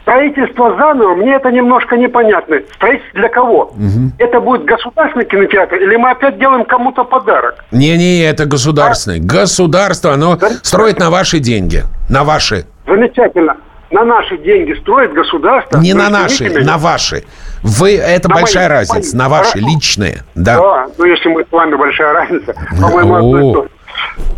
строительство 0.00 0.74
заново, 0.76 1.14
мне 1.14 1.34
это 1.34 1.50
немножко 1.50 1.96
непонятно. 1.96 2.58
Строительство 2.74 3.20
для 3.20 3.28
кого? 3.28 3.72
Это 4.18 4.40
будет 4.40 4.64
государственный 4.64 5.24
кинотеатр 5.24 5.76
или 5.76 5.96
мы 5.96 6.10
опять 6.10 6.38
делаем 6.38 6.64
кому-то 6.64 7.04
подарок? 7.04 7.64
Не-не, 7.70 8.24
это 8.24 8.46
государственный. 8.46 9.20
Государство, 9.20 10.12
оно 10.12 10.38
строит 10.62 10.98
на 10.98 11.10
ваши 11.10 11.38
деньги. 11.38 11.82
На 12.08 12.24
ваши. 12.24 12.66
Замечательно. 12.86 13.56
На 13.90 14.04
наши 14.04 14.36
деньги 14.38 14.72
строит 14.80 15.12
государство. 15.12 15.78
Не 15.78 15.94
на 15.94 16.10
наши, 16.10 16.48
меня. 16.48 16.60
на 16.72 16.78
ваши. 16.78 17.22
Вы, 17.62 17.96
это 17.96 18.28
На 18.28 18.34
большая 18.36 18.68
мои, 18.68 18.78
разница. 18.78 19.16
мои. 19.16 19.24
На 19.24 19.28
ваши, 19.28 19.50
Хорошо. 19.52 19.66
личные. 19.68 20.16
Да. 20.34 20.56
Да, 20.58 20.86
ну 20.98 21.04
если 21.04 21.28
мы 21.28 21.44
с 21.44 21.52
вами 21.52 21.74
большая 21.76 22.12
разница, 22.12 22.54
по-моему. 22.80 23.66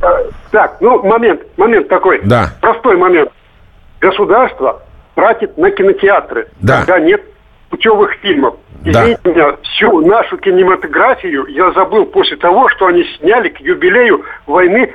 Э, 0.02 0.06
Так, 0.50 0.76
ну 0.80 1.02
момент, 1.02 1.40
момент 1.56 1.88
такой. 1.88 2.20
Да. 2.24 2.50
Простой 2.60 2.96
момент. 2.96 3.30
Государство 4.00 4.82
тратит 5.14 5.56
на 5.58 5.70
кинотеатры, 5.70 6.48
Да. 6.60 6.78
когда 6.84 7.00
нет 7.00 7.22
путевых 7.70 8.12
фильмов. 8.22 8.54
Да. 8.84 8.90
Извините 9.02 9.20
меня, 9.24 9.56
всю 9.62 10.06
нашу 10.06 10.36
кинематографию 10.38 11.46
я 11.48 11.72
забыл 11.72 12.06
после 12.06 12.36
того, 12.36 12.68
что 12.68 12.86
они 12.86 13.02
сняли 13.18 13.48
к 13.48 13.58
юбилею 13.60 14.24
войны 14.46 14.92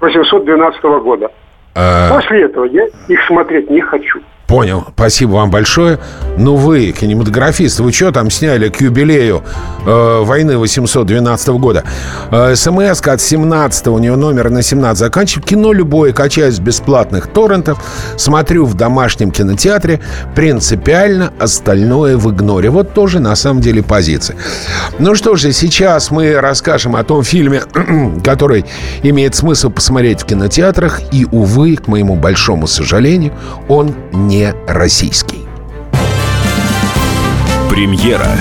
812 0.00 0.82
года. 1.02 1.30
Э, 1.74 2.10
После 2.10 2.44
этого 2.44 2.64
я 2.64 2.86
их 3.08 3.26
смотреть 3.26 3.70
не 3.70 3.80
хочу. 3.80 4.20
Понял. 4.48 4.86
Спасибо 4.94 5.32
вам 5.32 5.50
большое. 5.50 5.98
Ну 6.38 6.56
вы, 6.56 6.92
кинематографист, 6.92 7.80
вы 7.80 7.92
что 7.92 8.12
там 8.12 8.30
сняли 8.30 8.70
к 8.70 8.80
юбилею 8.80 9.44
э, 9.84 10.20
войны 10.22 10.56
812 10.56 11.48
года? 11.48 11.84
Э, 12.30 12.54
СМС 12.56 13.02
от 13.02 13.20
17 13.20 13.88
у 13.88 13.98
него 13.98 14.16
номер 14.16 14.48
на 14.48 14.62
17 14.62 14.98
заканчивает. 14.98 15.46
Кино 15.46 15.74
любое 15.74 16.14
качаю 16.14 16.50
с 16.50 16.60
бесплатных 16.60 17.26
торрентов. 17.26 17.78
Смотрю 18.16 18.64
в 18.64 18.72
домашнем 18.72 19.32
кинотеатре. 19.32 20.00
Принципиально 20.34 21.30
остальное 21.38 22.16
в 22.16 22.30
игноре. 22.30 22.70
Вот 22.70 22.94
тоже 22.94 23.20
на 23.20 23.36
самом 23.36 23.60
деле 23.60 23.82
позиция. 23.82 24.38
Ну 24.98 25.14
что 25.14 25.36
же, 25.36 25.52
сейчас 25.52 26.10
мы 26.10 26.40
расскажем 26.40 26.96
о 26.96 27.04
том 27.04 27.22
фильме, 27.22 27.64
который 28.24 28.64
имеет 29.02 29.34
смысл 29.34 29.68
посмотреть 29.68 30.22
в 30.22 30.24
кинотеатрах. 30.24 31.02
И, 31.12 31.26
увы, 31.30 31.76
к 31.76 31.86
моему 31.86 32.16
большому 32.16 32.66
сожалению, 32.66 33.34
он 33.68 33.94
не 34.12 34.37
не 34.38 34.54
российский. 34.68 35.46
Премьера. 37.68 38.38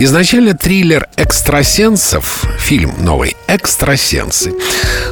Изначально 0.00 0.54
триллер 0.54 1.06
«Экстрасенсов», 1.16 2.44
фильм 2.58 2.92
новый 2.98 3.36
«Экстрасенсы», 3.46 4.52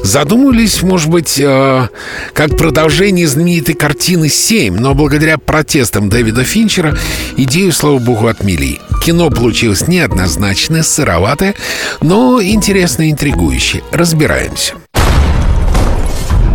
задумывались, 0.02 0.82
может 0.82 1.08
быть, 1.08 1.38
э, 1.38 1.88
как 2.34 2.58
продолжение 2.58 3.28
знаменитой 3.28 3.74
картины 3.76 4.28
«Семь», 4.28 4.76
но 4.78 4.94
благодаря 4.94 5.38
протестам 5.38 6.08
Дэвида 6.08 6.42
Финчера 6.42 6.98
идею, 7.36 7.72
слава 7.72 7.98
богу, 7.98 8.26
отмели. 8.26 8.80
Кино 9.04 9.30
получилось 9.30 9.86
неоднозначное, 9.86 10.82
сыроватое, 10.82 11.54
но 12.02 12.42
интересно 12.42 13.08
и 13.08 13.12
интригующее. 13.12 13.82
Разбираемся. 13.92 14.74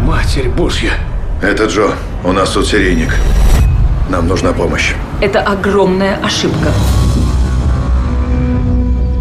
Матерь 0.10 0.50
Божья. 0.50 0.94
Это 1.40 1.66
Джо. 1.66 1.92
У 2.24 2.32
нас 2.32 2.50
тут 2.50 2.66
серийник. 2.66 3.16
Нам 4.10 4.28
нужна 4.28 4.54
помощь. 4.54 4.96
Это 5.22 5.40
огромная 5.40 6.18
ошибка. 6.24 6.72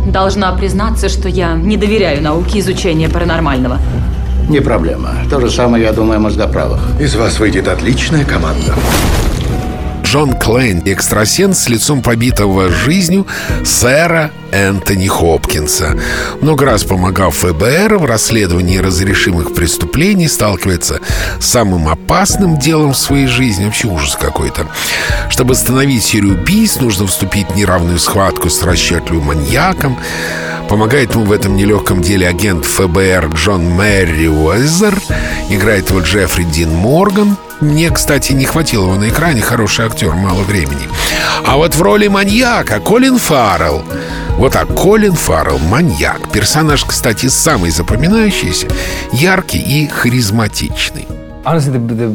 Должна 0.07 0.51
признаться, 0.53 1.11
что 1.11 1.29
я 1.29 1.57
не 1.57 1.77
доверяю 1.77 2.23
науке 2.23 2.61
изучения 2.61 3.11
паранормального. 3.11 3.79
Не 4.49 4.61
проблема. 4.61 5.11
То 5.31 5.41
же 5.41 5.51
самое, 5.51 5.85
я 5.85 5.93
думаю, 5.93 6.17
о 6.17 6.21
мозгоправах. 6.21 6.81
Из 6.99 7.15
вас 7.17 7.39
выйдет 7.39 7.69
отличная 7.69 8.25
команда. 8.25 8.75
Джон 10.11 10.33
Клейн, 10.33 10.81
экстрасенс 10.87 11.65
с 11.65 11.69
лицом 11.69 12.01
побитого 12.01 12.71
жизнью 12.71 13.27
сэра 13.63 14.31
Энтони 14.53 15.07
Хопкинса. 15.07 15.99
Много 16.41 16.65
раз 16.65 16.83
помогав 16.85 17.37
ФБР 17.37 17.99
в 17.99 18.07
расследовании 18.07 18.79
разрешимых 18.79 19.53
преступлений, 19.55 20.27
сталкивается 20.27 21.01
с 21.39 21.45
самым 21.45 21.89
опасным 21.89 22.59
делом 22.59 22.95
в 22.95 22.97
своей 22.97 23.27
жизни. 23.27 23.67
Вообще 23.67 23.89
ужас 23.89 24.17
какой-то. 24.19 24.67
Чтобы 25.29 25.53
остановить 25.53 26.05
серию 26.05 26.41
убийств, 26.41 26.81
нужно 26.81 27.07
вступить 27.07 27.51
в 27.51 27.57
неравную 27.57 27.99
схватку 27.99 28.49
с 28.49 28.63
расчетливым 28.63 29.27
маньяком. 29.27 29.99
Помогает 30.69 31.15
ему 31.15 31.25
в 31.25 31.33
этом 31.33 31.57
нелегком 31.57 32.03
деле 32.03 32.29
агент 32.29 32.67
ФБР 32.67 33.31
Джон 33.35 33.65
Мэри 33.71 34.29
Уэзер. 34.29 35.01
Играет 35.49 35.89
его 35.89 36.01
Джеффри 36.01 36.45
Дин 36.45 36.75
Морган. 36.75 37.37
Мне, 37.61 37.91
кстати, 37.91 38.33
не 38.33 38.45
хватило 38.45 38.85
его 38.85 38.97
на 38.97 39.09
экране. 39.09 39.41
Хороший 39.41 39.87
актер, 39.87 40.13
мало 40.13 40.43
времени. 40.43 40.89
А 41.47 41.57
вот 41.57 41.75
в 41.75 41.81
роли 41.81 42.09
маньяка 42.09 42.81
Колин 42.81 43.19
Фаррелл. 43.19 43.83
Вот 44.37 44.53
так, 44.53 44.69
Колин 44.75 45.15
Фаррелл, 45.15 45.59
маньяк. 45.59 46.31
Персонаж, 46.31 46.85
кстати, 46.85 47.27
самый 47.27 47.71
запоминающийся, 47.71 48.69
яркий 49.13 49.59
и 49.59 49.89
харизматичный. 49.89 51.09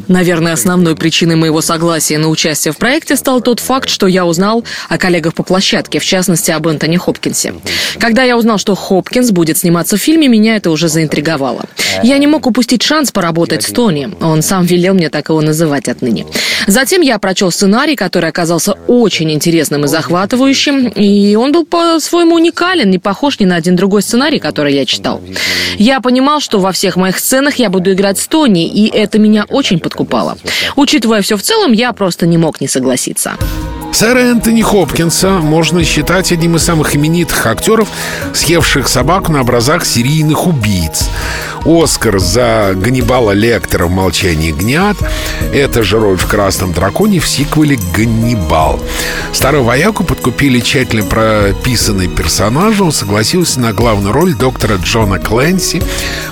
Наверное, 0.08 0.54
основной 0.54 0.96
причиной 0.96 1.36
моего 1.36 1.62
согласия 1.62 2.18
на 2.18 2.30
участие 2.30 2.72
в 2.72 2.78
проекте 2.78 3.16
стал 3.16 3.42
тот 3.42 3.60
факт, 3.60 3.90
что 3.90 4.08
я 4.08 4.26
узнал 4.26 4.64
о 4.90 4.98
коллегах 4.98 5.34
по 5.34 5.44
площадке, 5.44 6.00
в 6.00 6.06
частности, 6.06 6.52
об 6.52 6.68
Энтони 6.68 6.98
Хопкинсе. 6.98 7.56
Когда 8.00 8.24
я 8.24 8.38
узнал, 8.38 8.58
что 8.58 8.76
Хопкинс 8.76 9.32
будет 9.32 9.58
сниматься 9.58 9.98
в 9.98 10.02
фильме, 10.02 10.28
меня 10.28 10.56
это 10.56 10.72
уже 10.72 10.88
заинтриговало. 10.88 11.66
Я 12.04 12.18
не 12.18 12.28
мог 12.28 12.48
упустить 12.48 12.84
шанс 12.84 13.12
поработать 13.12 13.64
с 13.64 13.72
Тони. 13.72 14.10
Он 14.22 14.42
сам 14.42 14.66
велел 14.66 14.94
мне 14.94 15.10
так 15.10 15.30
его 15.30 15.42
называть 15.42 15.88
отныне. 15.88 16.26
Затем 16.68 17.02
я 17.02 17.20
прочел 17.20 17.52
сценарий, 17.52 17.96
который 17.96 18.30
оказался 18.30 18.74
очень 18.88 19.32
интересным 19.32 19.86
и 19.86 19.88
захватывающим, 19.88 20.88
и 20.88 21.36
он 21.36 21.52
был 21.52 21.66
по-своему 21.66 22.36
уникален, 22.36 22.90
не 22.90 23.00
похож 23.00 23.40
ни 23.40 23.46
на 23.46 23.56
один 23.56 23.76
другой 23.76 24.02
сценарий, 24.02 24.40
который 24.40 24.74
я 24.74 24.86
читал. 24.86 25.22
Я 25.78 26.00
понимал, 26.02 26.40
что 26.40 26.60
во 26.60 26.72
всех 26.72 26.96
моих 26.96 27.20
сценах 27.20 27.56
я 27.56 27.70
буду 27.70 27.92
играть 27.94 28.18
с 28.18 28.28
Тони, 28.28 28.68
и 28.68 28.88
это 28.88 29.13
меня 29.20 29.46
очень 29.50 29.80
подкупало. 29.80 30.38
Учитывая 30.76 31.22
все 31.22 31.38
в 31.38 31.42
целом, 31.42 31.72
я 31.72 31.94
просто 31.94 32.26
не 32.26 32.38
мог 32.38 32.62
не 32.62 32.68
согласиться. 32.68 33.38
Сэра 33.94 34.22
Энтони 34.22 34.64
Хопкинса 34.64 35.34
можно 35.34 35.84
считать 35.84 36.32
одним 36.32 36.56
из 36.56 36.64
самых 36.64 36.96
именитых 36.96 37.46
актеров, 37.46 37.88
съевших 38.34 38.88
собаку 38.88 39.32
на 39.32 39.42
образах 39.42 39.86
серийных 39.86 40.48
убийц. 40.48 41.10
Оскар 41.64 42.20
за 42.20 42.72
Ганнибала 42.76 43.32
Лектора 43.32 43.86
в 43.86 43.92
«Молчании 43.92 44.52
гнят». 44.52 44.98
Это 45.54 45.84
же 45.84 46.00
роль 46.00 46.18
в 46.18 46.26
«Красном 46.26 46.74
драконе» 46.74 47.20
в 47.20 47.28
сиквеле 47.28 47.78
«Ганнибал». 47.96 48.80
Старого 49.32 49.64
вояку 49.64 50.04
подкупили 50.04 50.60
тщательно 50.60 51.04
прописанный 51.04 52.08
персонаж. 52.08 52.82
Он 52.82 52.92
согласился 52.92 53.60
на 53.60 53.74
главную 53.74 54.12
роль 54.12 54.34
доктора 54.34 54.78
Джона 54.84 55.20
Кленси, 55.20 55.84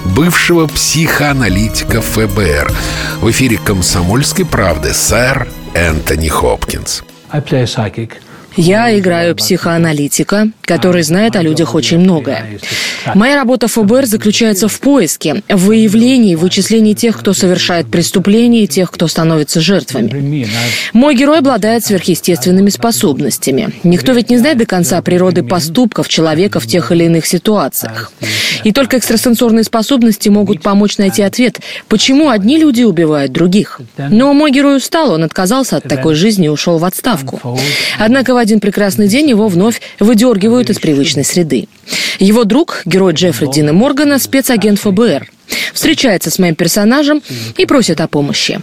бывшего 0.04 0.66
психоаналитика 0.66 2.02
ФБР. 2.02 2.74
В 3.22 3.30
эфире 3.30 3.60
«Комсомольской 3.64 4.46
правды» 4.46 4.96
сэр 4.96 5.48
Энтони 5.76 6.28
Хопкинс. 6.28 7.04
I 7.34 7.40
play 7.40 7.62
a 7.62 7.68
psychic. 7.68 8.20
Я 8.58 8.98
играю 8.98 9.36
психоаналитика, 9.36 10.50
который 10.64 11.04
знает 11.04 11.36
о 11.36 11.42
людях 11.42 11.74
очень 11.74 12.00
многое. 12.00 12.60
Моя 13.16 13.36
работа 13.36 13.68
ФБР 13.68 14.06
заключается 14.06 14.68
в 14.68 14.80
поиске, 14.80 15.42
в 15.48 15.66
выявлении, 15.68 16.36
вычислении 16.36 16.94
тех, 16.94 17.18
кто 17.18 17.34
совершает 17.34 17.90
преступления 17.90 18.64
и 18.64 18.68
тех, 18.68 18.92
кто 18.92 19.08
становится 19.08 19.62
жертвами. 19.62 20.48
Мой 20.94 21.16
герой 21.16 21.40
обладает 21.40 21.86
сверхъестественными 21.86 22.70
способностями. 22.70 23.74
Никто 23.84 24.12
ведь 24.12 24.30
не 24.30 24.38
знает 24.38 24.58
до 24.58 24.66
конца 24.66 25.02
природы 25.02 25.44
поступков 25.44 26.08
человека 26.10 26.60
в 26.60 26.68
тех 26.68 26.92
или 26.92 27.06
иных 27.06 27.26
ситуациях. 27.26 28.12
И 28.64 28.72
только 28.72 28.98
экстрасенсорные 28.98 29.64
способности 29.64 30.30
могут 30.30 30.62
помочь 30.62 30.98
найти 30.98 31.22
ответ, 31.24 31.60
почему 31.88 32.30
одни 32.30 32.58
люди 32.58 32.84
убивают 32.84 33.32
других. 33.32 33.80
Но 33.98 34.34
мой 34.34 34.52
герой 34.52 34.78
устал, 34.78 35.12
он 35.12 35.24
отказался 35.24 35.78
от 35.78 35.84
такой 35.84 36.16
жизни 36.16 36.46
и 36.46 36.50
ушел 36.50 36.78
в 36.78 36.86
отставку. 36.86 37.40
Однако 37.98 38.34
в 38.34 38.38
один 38.42 38.60
прекрасный 38.60 39.08
день 39.08 39.30
его 39.30 39.48
вновь 39.48 39.82
выдергивают 40.00 40.70
из 40.70 40.80
привычной 40.80 41.24
среды. 41.24 41.68
Его 42.20 42.44
друг, 42.44 42.82
герой 42.86 43.14
Джеффри 43.14 43.48
Дина 43.52 43.74
Моргана, 43.74 44.20
спецагент 44.20 44.80
ФБР, 44.80 45.30
встречается 45.74 46.30
с 46.30 46.40
моим 46.40 46.56
персонажем 46.56 47.22
и 47.58 47.66
просит 47.66 48.02
о 48.02 48.08
помощи. 48.08 48.62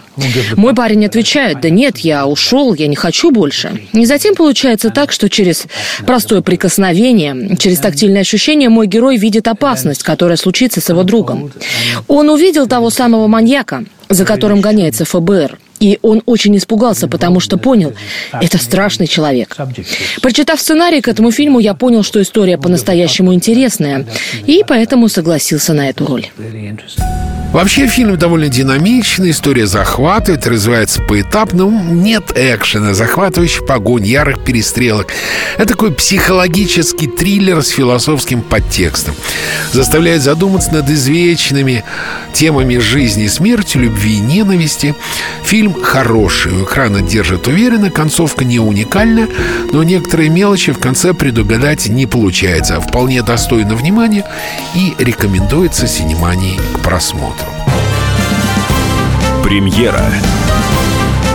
Мой 0.56 0.74
парень 0.74 1.06
отвечает, 1.06 1.60
да 1.60 1.70
нет, 1.70 1.98
я 1.98 2.26
ушел, 2.26 2.74
я 2.74 2.86
не 2.86 2.96
хочу 2.96 3.30
больше. 3.30 3.80
И 3.92 4.04
затем 4.04 4.34
получается 4.34 4.90
так, 4.90 5.12
что 5.12 5.28
через 5.28 5.66
простое 6.06 6.42
прикосновение, 6.42 7.56
через 7.58 7.78
тактильное 7.78 8.22
ощущение 8.22 8.68
мой 8.68 8.86
герой 8.86 9.16
видит 9.16 9.48
опасность, 9.48 10.02
которая 10.02 10.36
случится 10.36 10.80
с 10.80 10.88
его 10.88 11.02
другом. 11.02 11.50
Он 12.06 12.30
увидел 12.30 12.66
того 12.66 12.90
самого 12.90 13.26
маньяка, 13.26 13.84
за 14.08 14.24
которым 14.24 14.60
гоняется 14.60 15.04
ФБР. 15.04 15.58
И 15.80 15.98
он 16.02 16.22
очень 16.26 16.56
испугался, 16.56 17.08
потому 17.08 17.40
что 17.40 17.56
понял, 17.56 17.94
это 18.32 18.58
страшный 18.58 19.06
человек. 19.06 19.56
Прочитав 20.22 20.60
сценарий 20.60 21.00
к 21.00 21.08
этому 21.08 21.30
фильму, 21.30 21.58
я 21.60 21.74
понял, 21.74 22.02
что 22.02 22.20
история 22.20 22.58
по-настоящему 22.58 23.34
интересная, 23.34 24.06
и 24.46 24.64
поэтому 24.66 25.08
согласился 25.08 25.72
на 25.74 25.88
эту 25.88 26.06
роль. 26.06 26.26
Вообще 27.52 27.86
фильм 27.86 28.18
довольно 28.18 28.48
динамичный, 28.48 29.30
история 29.30 29.66
захватывает, 29.66 30.46
развивается 30.46 31.00
поэтапно. 31.00 31.62
Нет 31.62 32.32
экшена, 32.34 32.92
захватывающий 32.92 33.64
погонь, 33.64 34.04
ярых 34.04 34.44
перестрелок. 34.44 35.08
Это 35.56 35.68
такой 35.68 35.92
психологический 35.92 37.06
триллер 37.06 37.62
с 37.62 37.68
философским 37.68 38.42
подтекстом. 38.42 39.14
Заставляет 39.72 40.22
задуматься 40.22 40.74
над 40.74 40.90
извечными 40.90 41.84
темами 42.34 42.76
жизни 42.76 43.24
и 43.24 43.28
смерти, 43.28 43.78
любви 43.78 44.16
и 44.16 44.20
ненависти. 44.20 44.94
Фильм 45.42 45.74
хороший, 45.82 46.52
у 46.52 46.64
экрана 46.64 47.00
держит 47.00 47.48
уверенно, 47.48 47.90
концовка 47.90 48.44
не 48.44 48.58
уникальна, 48.58 49.26
но 49.72 49.82
некоторые 49.82 50.28
мелочи 50.28 50.72
в 50.72 50.78
конце 50.78 51.14
предугадать 51.14 51.88
не 51.88 52.06
получается. 52.06 52.80
Вполне 52.80 53.22
достойно 53.22 53.74
внимания 53.74 54.24
и 54.74 54.94
рекомендуется 54.98 55.86
синемании 55.86 56.60
к 56.74 56.80
просмотру. 56.80 57.37
Премьера. 59.48 60.04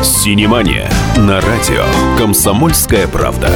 Синемания 0.04 0.88
на 1.18 1.42
радио 1.42 1.84
«Комсомольская 2.16 3.08
правда». 3.08 3.50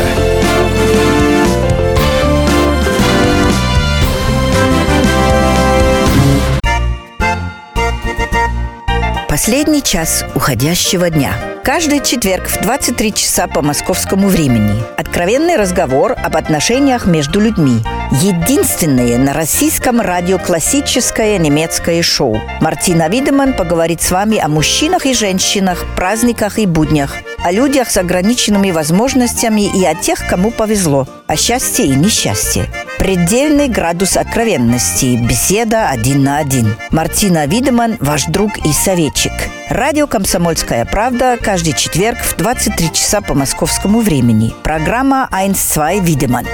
Последний 9.37 9.83
час 9.83 10.25
уходящего 10.33 11.11
дня. 11.11 11.31
Каждый 11.63 11.99
четверг 11.99 12.47
в 12.47 12.59
23 12.59 13.13
часа 13.13 13.45
по 13.45 13.61
московскому 13.61 14.29
времени. 14.29 14.81
Откровенный 14.97 15.57
разговор 15.57 16.15
об 16.17 16.35
отношениях 16.35 17.05
между 17.05 17.39
людьми. 17.39 17.83
Единственное 18.13 19.19
на 19.19 19.33
российском 19.33 20.01
радио 20.01 20.39
классическое 20.39 21.37
немецкое 21.37 22.01
шоу. 22.01 22.41
Мартина 22.61 23.09
Видеман 23.09 23.53
поговорит 23.53 24.01
с 24.01 24.09
вами 24.09 24.39
о 24.39 24.47
мужчинах 24.47 25.05
и 25.05 25.13
женщинах, 25.13 25.85
праздниках 25.95 26.57
и 26.57 26.65
буднях, 26.65 27.13
о 27.45 27.51
людях 27.51 27.91
с 27.91 27.97
ограниченными 27.97 28.71
возможностями 28.71 29.69
и 29.71 29.85
о 29.85 29.93
тех, 29.93 30.27
кому 30.27 30.49
повезло, 30.49 31.07
о 31.27 31.35
счастье 31.35 31.85
и 31.85 31.93
несчастье. 31.93 32.65
Предельный 32.97 33.67
градус 33.67 34.17
откровенности. 34.17 35.17
Беседа 35.17 35.89
один 35.89 36.23
на 36.23 36.39
один. 36.39 36.75
Мартина 36.89 37.45
Видеман, 37.45 37.97
ваш 37.99 38.25
друг 38.25 38.57
и 38.65 38.73
советчик. 38.73 39.31
Радио 39.69 40.07
«Комсомольская 40.07 40.83
правда» 40.83 41.37
каждый 41.39 41.73
четверг 41.73 42.17
в 42.17 42.35
23 42.37 42.91
часа 42.91 43.21
по 43.21 43.35
московскому 43.35 44.01
времени. 44.01 44.51
Программа 44.63 45.29
«Айнс-2 45.31 46.03
Видеман». 46.03 46.47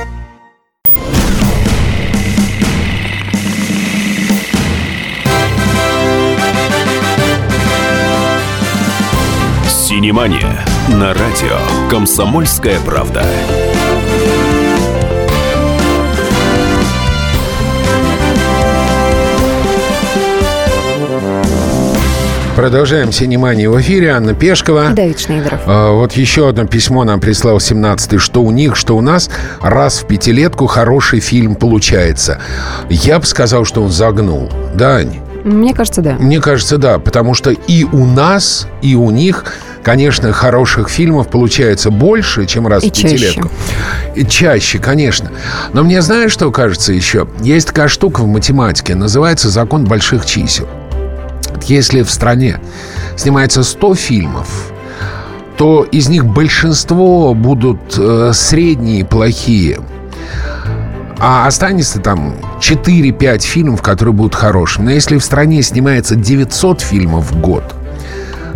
Синемания 9.70 10.66
на 10.90 11.14
радио 11.14 11.58
«Комсомольская 11.90 12.80
правда». 12.82 13.24
Продолжаем 22.56 23.12
«Синеманию» 23.12 23.72
в 23.72 23.82
эфире. 23.82 24.12
Анна 24.12 24.36
Пешкова. 24.36 24.92
И 24.92 24.94
Давид 24.94 25.20
Шнейдеров. 25.20 25.62
А, 25.66 25.92
вот 25.92 26.14
еще 26.14 26.48
одно 26.50 26.68
письмо 26.68 27.04
нам 27.04 27.20
прислал 27.20 27.58
17-й. 27.58 28.20
Что 28.20 28.44
у 28.44 28.52
них, 28.52 28.76
что 28.76 28.96
у 28.96 29.02
нас. 29.02 29.32
Раз 29.60 30.04
в 30.04 30.06
пятилетку 30.06 30.68
хороший 30.68 31.20
фильм 31.20 31.56
получается. 31.56 32.40
Я 32.92 33.18
бы 33.18 33.26
сказал, 33.26 33.66
что 33.66 33.82
он 33.82 33.90
загнул. 33.90 34.52
Да, 34.76 34.98
Ань? 34.98 35.20
Мне 35.44 35.74
кажется, 35.74 36.02
да. 36.04 36.16
Мне 36.20 36.40
кажется, 36.40 36.78
да. 36.78 37.00
Потому 37.00 37.34
что 37.34 37.50
и 37.50 37.86
у 37.86 38.06
нас, 38.06 38.68
и 38.84 38.94
у 38.94 39.10
них 39.10 39.46
конечно, 39.82 40.32
хороших 40.32 40.90
фильмов 40.90 41.28
получается 41.28 41.90
больше, 41.90 42.46
чем 42.46 42.68
раз 42.68 42.84
И 42.84 42.90
в 42.90 42.94
пятилетку. 42.94 43.50
чаще. 43.50 44.22
И 44.22 44.26
чаще, 44.26 44.80
конечно. 44.80 45.30
Но 45.74 45.84
мне 45.84 46.02
знаешь, 46.02 46.32
что 46.32 46.50
кажется 46.52 46.94
еще? 46.94 47.28
Есть 47.42 47.68
такая 47.68 47.90
штука 47.90 48.22
в 48.22 48.28
математике, 48.28 48.96
называется 48.96 49.50
закон 49.50 49.84
больших 49.84 50.26
чисел. 50.26 50.68
Если 51.64 52.02
в 52.02 52.10
стране 52.10 52.60
снимается 53.16 53.64
100 53.64 53.96
фильмов, 53.96 54.72
то 55.58 55.84
из 55.84 56.10
них 56.10 56.26
большинство 56.26 57.34
будут 57.34 57.98
э, 57.98 58.32
средние, 58.34 59.06
плохие. 59.06 59.80
А 61.20 61.48
останется 61.48 62.00
там 62.00 62.36
4-5 62.60 63.40
фильмов, 63.42 63.82
которые 63.82 64.14
будут 64.14 64.36
хорошими. 64.36 64.86
Но 64.86 64.92
если 64.92 65.18
в 65.18 65.24
стране 65.24 65.62
снимается 65.62 66.16
900 66.16 66.82
фильмов 66.82 67.32
в 67.32 67.40
год, 67.40 67.64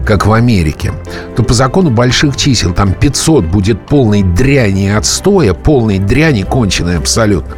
как 0.05 0.25
в 0.25 0.33
Америке, 0.33 0.93
то 1.35 1.43
по 1.43 1.53
закону 1.53 1.91
больших 1.91 2.37
чисел 2.37 2.73
там 2.73 2.93
500 2.93 3.45
будет 3.45 3.85
полной 3.85 4.23
дряни 4.23 4.85
и 4.85 4.89
отстоя, 4.89 5.53
полной 5.53 5.99
дряни 5.99 6.43
конченой 6.43 6.97
абсолютно. 6.97 7.55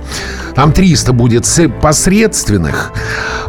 Там 0.59 0.73
300 0.73 1.13
будет 1.13 1.45
посредственных, 1.81 2.91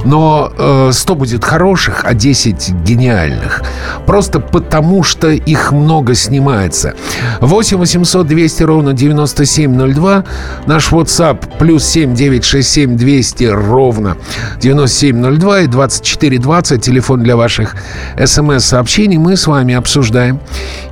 но 0.04 0.52
э, 0.56 0.90
100 0.92 1.14
будет 1.16 1.44
хороших, 1.44 2.04
а 2.04 2.14
10 2.14 2.70
гениальных. 2.84 3.64
Просто 4.06 4.38
потому, 4.38 5.02
что 5.02 5.28
их 5.28 5.72
много 5.72 6.14
снимается. 6.14 6.94
8 7.40 7.78
800 7.78 8.28
200 8.28 8.62
ровно 8.62 8.92
9702. 8.92 10.24
Наш 10.66 10.92
WhatsApp 10.92 11.58
плюс 11.58 11.84
7 11.84 12.14
967 12.14 12.96
200 12.96 13.44
ровно 13.46 14.16
9702 14.62 15.60
и 15.62 15.66
2420. 15.66 16.80
Телефон 16.80 17.24
для 17.24 17.34
ваших 17.34 17.74
смс-сообщений. 18.24 19.18
Мы 19.18 19.36
с 19.36 19.48
вами 19.48 19.74
обсуждаем 19.74 20.38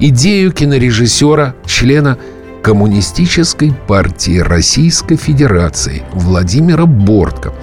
идею 0.01 0.51
кинорежиссера, 0.51 1.55
члена 1.65 2.19
Коммунистической 2.63 3.73
партии 3.87 4.39
Российской 4.39 5.17
Федерации 5.17 6.03
Владимира 6.13 6.87
Бортко, 6.87 7.55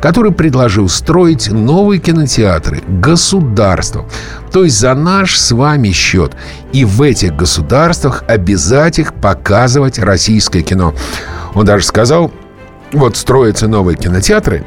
который 0.00 0.32
предложил 0.32 0.88
строить 0.88 1.50
новые 1.50 2.00
кинотеатры 2.00 2.82
государством, 2.86 4.06
то 4.52 4.64
есть 4.64 4.78
за 4.78 4.94
наш 4.94 5.38
с 5.38 5.52
вами 5.52 5.90
счет. 5.90 6.32
И 6.72 6.84
в 6.84 7.02
этих 7.02 7.34
государствах 7.34 8.24
обязать 8.28 8.98
их 8.98 9.14
показывать 9.14 9.98
российское 9.98 10.62
кино. 10.62 10.94
Он 11.54 11.64
даже 11.64 11.84
сказал, 11.84 12.30
вот 12.92 13.16
строятся 13.16 13.68
новые 13.68 13.96
кинотеатры, 13.96 14.64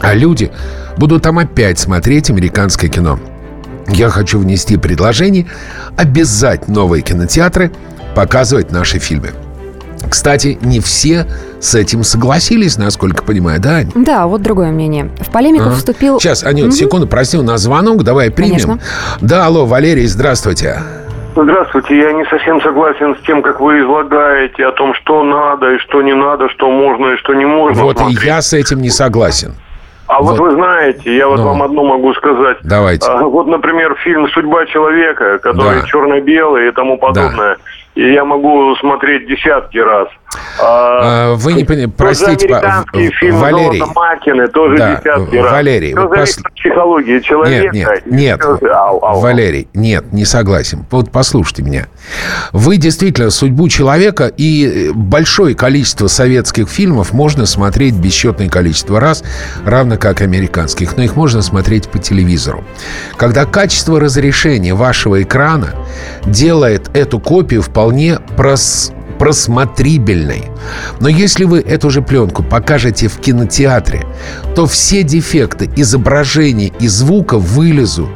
а 0.00 0.14
люди 0.14 0.50
будут 0.96 1.22
там 1.22 1.38
опять 1.38 1.78
смотреть 1.78 2.30
американское 2.30 2.90
кино. 2.90 3.20
Я 3.88 4.08
хочу 4.10 4.38
внести 4.38 4.76
предложение 4.76 5.46
обязать 5.96 6.66
новые 6.68 7.02
кинотеатры 7.02 7.70
показывать 8.26 8.72
наши 8.72 8.98
фильмы. 8.98 9.28
Кстати, 10.10 10.58
не 10.62 10.80
все 10.80 11.26
с 11.60 11.74
этим 11.74 12.02
согласились, 12.02 12.78
насколько 12.78 13.22
понимаю, 13.22 13.60
да, 13.60 13.76
Ань? 13.76 13.90
Да, 13.94 14.26
вот 14.26 14.40
другое 14.40 14.70
мнение. 14.70 15.10
В 15.20 15.30
полемику 15.30 15.66
Ага. 15.66 15.74
вступил... 15.74 16.18
Сейчас, 16.18 16.42
Анют, 16.44 16.66
Мгм. 16.68 16.72
секунду, 16.72 17.06
прости, 17.06 17.36
у 17.36 17.42
нас 17.42 17.60
звонок, 17.60 18.02
давай 18.04 18.30
примем. 18.30 18.50
Конечно. 18.52 18.78
Да, 19.20 19.44
алло, 19.46 19.66
Валерий, 19.66 20.06
здравствуйте. 20.06 20.80
Здравствуйте, 21.34 21.98
я 21.98 22.12
не 22.12 22.24
совсем 22.26 22.62
согласен 22.62 23.14
с 23.20 23.26
тем, 23.26 23.42
как 23.42 23.60
вы 23.60 23.80
излагаете 23.80 24.64
о 24.64 24.72
том, 24.72 24.94
что 24.94 25.22
надо 25.22 25.74
и 25.74 25.78
что 25.78 26.00
не 26.00 26.14
надо, 26.14 26.48
что 26.48 26.70
можно 26.70 27.12
и 27.12 27.16
что 27.18 27.34
не 27.34 27.44
можно. 27.44 27.82
Вот 27.82 27.96
и 27.96 27.98
смотреть. 27.98 28.22
я 28.24 28.40
с 28.40 28.54
этим 28.54 28.80
не 28.80 28.88
согласен. 28.90 29.54
А 30.06 30.22
вот, 30.22 30.38
вот. 30.38 30.40
вы 30.40 30.50
знаете, 30.52 31.14
я 31.14 31.28
вот 31.28 31.38
Ну. 31.40 31.44
вам 31.46 31.62
одно 31.64 31.84
могу 31.84 32.14
сказать. 32.14 32.58
Давайте. 32.62 33.06
А, 33.10 33.24
вот, 33.24 33.48
например, 33.48 33.96
фильм 34.04 34.28
«Судьба 34.28 34.64
человека», 34.66 35.38
который 35.38 35.80
Да. 35.82 35.86
черно-белый 35.86 36.68
и 36.68 36.70
тому 36.72 36.96
подобное. 36.96 37.56
И 37.96 38.12
я 38.12 38.26
могу 38.26 38.76
смотреть 38.76 39.26
десятки 39.26 39.78
раз. 39.78 40.08
А, 40.62 41.34
Вы 41.34 41.54
не 41.54 41.64
поняли, 41.64 41.86
простите, 41.86 42.46
американские 42.46 43.10
фильмы 43.12 43.40
Валерий. 43.40 43.82
Макины 43.94 44.48
тоже 44.48 44.76
Да, 44.76 44.96
десятки 44.96 45.36
раз. 45.36 45.52
Валерий, 45.52 45.92
Все 45.92 46.00
вот 46.06 46.18
пос- 46.18 46.40
от 46.44 46.52
психологии 46.54 47.20
человека. 47.20 47.74
Нет, 47.74 48.06
нет, 48.06 48.44
нет, 48.44 48.62
Ау, 48.70 49.02
ау. 49.02 49.20
Валерий, 49.20 49.68
нет, 49.72 50.12
не 50.12 50.26
согласен. 50.26 50.84
Вот 50.90 51.10
послушайте 51.10 51.62
меня. 51.62 51.86
Вы 52.52 52.76
действительно 52.76 53.30
судьбу 53.30 53.66
человека 53.70 54.30
и 54.36 54.90
большое 54.94 55.54
количество 55.54 56.06
советских 56.06 56.68
фильмов 56.68 57.14
можно 57.14 57.46
смотреть 57.46 57.94
бесчетное 57.94 58.50
количество 58.50 59.00
раз, 59.00 59.24
равно 59.64 59.96
как 59.96 60.20
американских, 60.20 60.98
но 60.98 61.02
их 61.02 61.16
можно 61.16 61.40
смотреть 61.40 61.88
по 61.88 61.98
телевизору. 61.98 62.62
Когда 63.16 63.46
качество 63.46 63.98
разрешения 63.98 64.74
вашего 64.74 65.22
экрана 65.22 65.68
делает 66.26 66.94
эту 66.94 67.18
копию 67.20 67.62
вполне 67.62 67.85
прос 68.36 68.92
просмотрибельной. 69.18 70.50
Но 71.00 71.08
если 71.08 71.44
вы 71.44 71.60
эту 71.60 71.90
же 71.90 72.02
пленку 72.02 72.42
покажете 72.42 73.08
в 73.08 73.18
кинотеатре, 73.18 74.06
то 74.54 74.66
все 74.66 75.02
дефекты 75.02 75.70
изображения 75.76 76.72
и 76.78 76.88
звука 76.88 77.38
вылезут. 77.38 78.08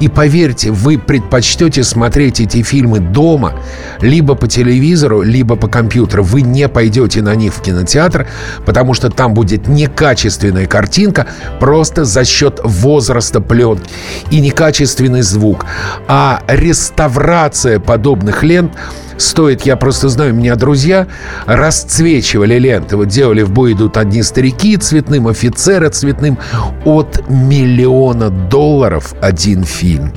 И 0.00 0.08
поверьте, 0.08 0.70
вы 0.70 0.98
предпочтете 0.98 1.84
смотреть 1.84 2.40
эти 2.40 2.62
фильмы 2.62 2.98
дома, 3.00 3.54
либо 4.00 4.34
по 4.34 4.48
телевизору, 4.48 5.22
либо 5.22 5.56
по 5.56 5.68
компьютеру. 5.68 6.24
Вы 6.24 6.42
не 6.42 6.68
пойдете 6.68 7.22
на 7.22 7.34
них 7.34 7.54
в 7.54 7.62
кинотеатр, 7.62 8.26
потому 8.64 8.94
что 8.94 9.10
там 9.10 9.34
будет 9.34 9.68
некачественная 9.68 10.66
картинка 10.66 11.26
просто 11.60 12.04
за 12.04 12.24
счет 12.24 12.60
возраста 12.64 13.40
пленки 13.40 13.84
и 14.30 14.40
некачественный 14.40 15.22
звук. 15.22 15.66
А 16.08 16.42
реставрация 16.48 17.78
подобных 17.78 18.42
лент 18.42 18.72
стоит, 19.18 19.62
я 19.62 19.76
просто 19.76 20.08
знаю, 20.08 20.34
меня 20.42 20.56
друзья 20.56 21.06
расцвечивали 21.46 22.58
ленты. 22.58 22.96
Вот 22.96 23.08
делали 23.08 23.42
в 23.42 23.52
бой 23.52 23.74
идут 23.74 23.96
одни 23.96 24.22
старики 24.22 24.76
цветным, 24.76 25.28
офицеры 25.28 25.88
цветным. 25.88 26.36
От 26.84 27.28
миллиона 27.28 28.28
долларов 28.28 29.14
один 29.20 29.62
фильм. 29.62 30.12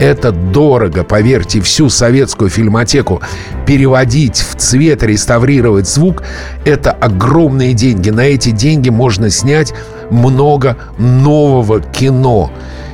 Это 0.00 0.32
дорого, 0.32 1.04
поверьте, 1.04 1.60
всю 1.60 1.90
советскую 1.90 2.48
фильмотеку 2.48 3.20
переводить 3.66 4.38
в 4.38 4.56
цвет, 4.56 5.02
реставрировать 5.02 5.86
звук– 5.86 6.22
это 6.64 6.92
огромные 6.92 7.74
деньги. 7.74 8.08
На 8.08 8.22
эти 8.22 8.50
деньги 8.50 8.88
можно 8.88 9.28
снять 9.28 9.74
много 10.10 10.78
нового 10.96 11.80
кино. 11.80 12.50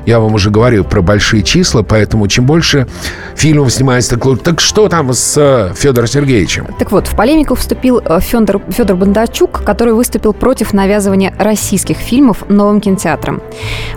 Я 0.07 0.21
вам 0.21 0.35
уже 0.35 0.51
говорил 0.51 0.85
про 0.85 1.01
большие 1.03 1.43
числа, 1.43 1.83
поэтому 1.83 2.29
чем 2.29 2.47
больше 2.47 2.87
фильмов 3.35 3.73
снимается, 3.73 4.19
так, 4.19 4.43
так 4.43 4.61
что 4.61 4.89
там 4.89 5.13
с 5.13 5.35
э, 5.37 5.73
Федором 5.75 6.09
Сергеевичем? 6.09 6.67
Так 6.79 6.93
вот, 6.93 7.07
в 7.07 7.17
полемику 7.17 7.55
вступил 7.55 8.03
э, 8.05 8.21
Федор, 8.21 8.61
Федор 8.69 8.97
Бондарчук, 8.97 9.65
который 9.65 9.95
выступил 9.95 10.33
против 10.33 10.73
навязывания 10.73 11.35
российских 11.39 11.97
фильмов 11.97 12.45
новым 12.49 12.81
кинотеатром. 12.81 13.41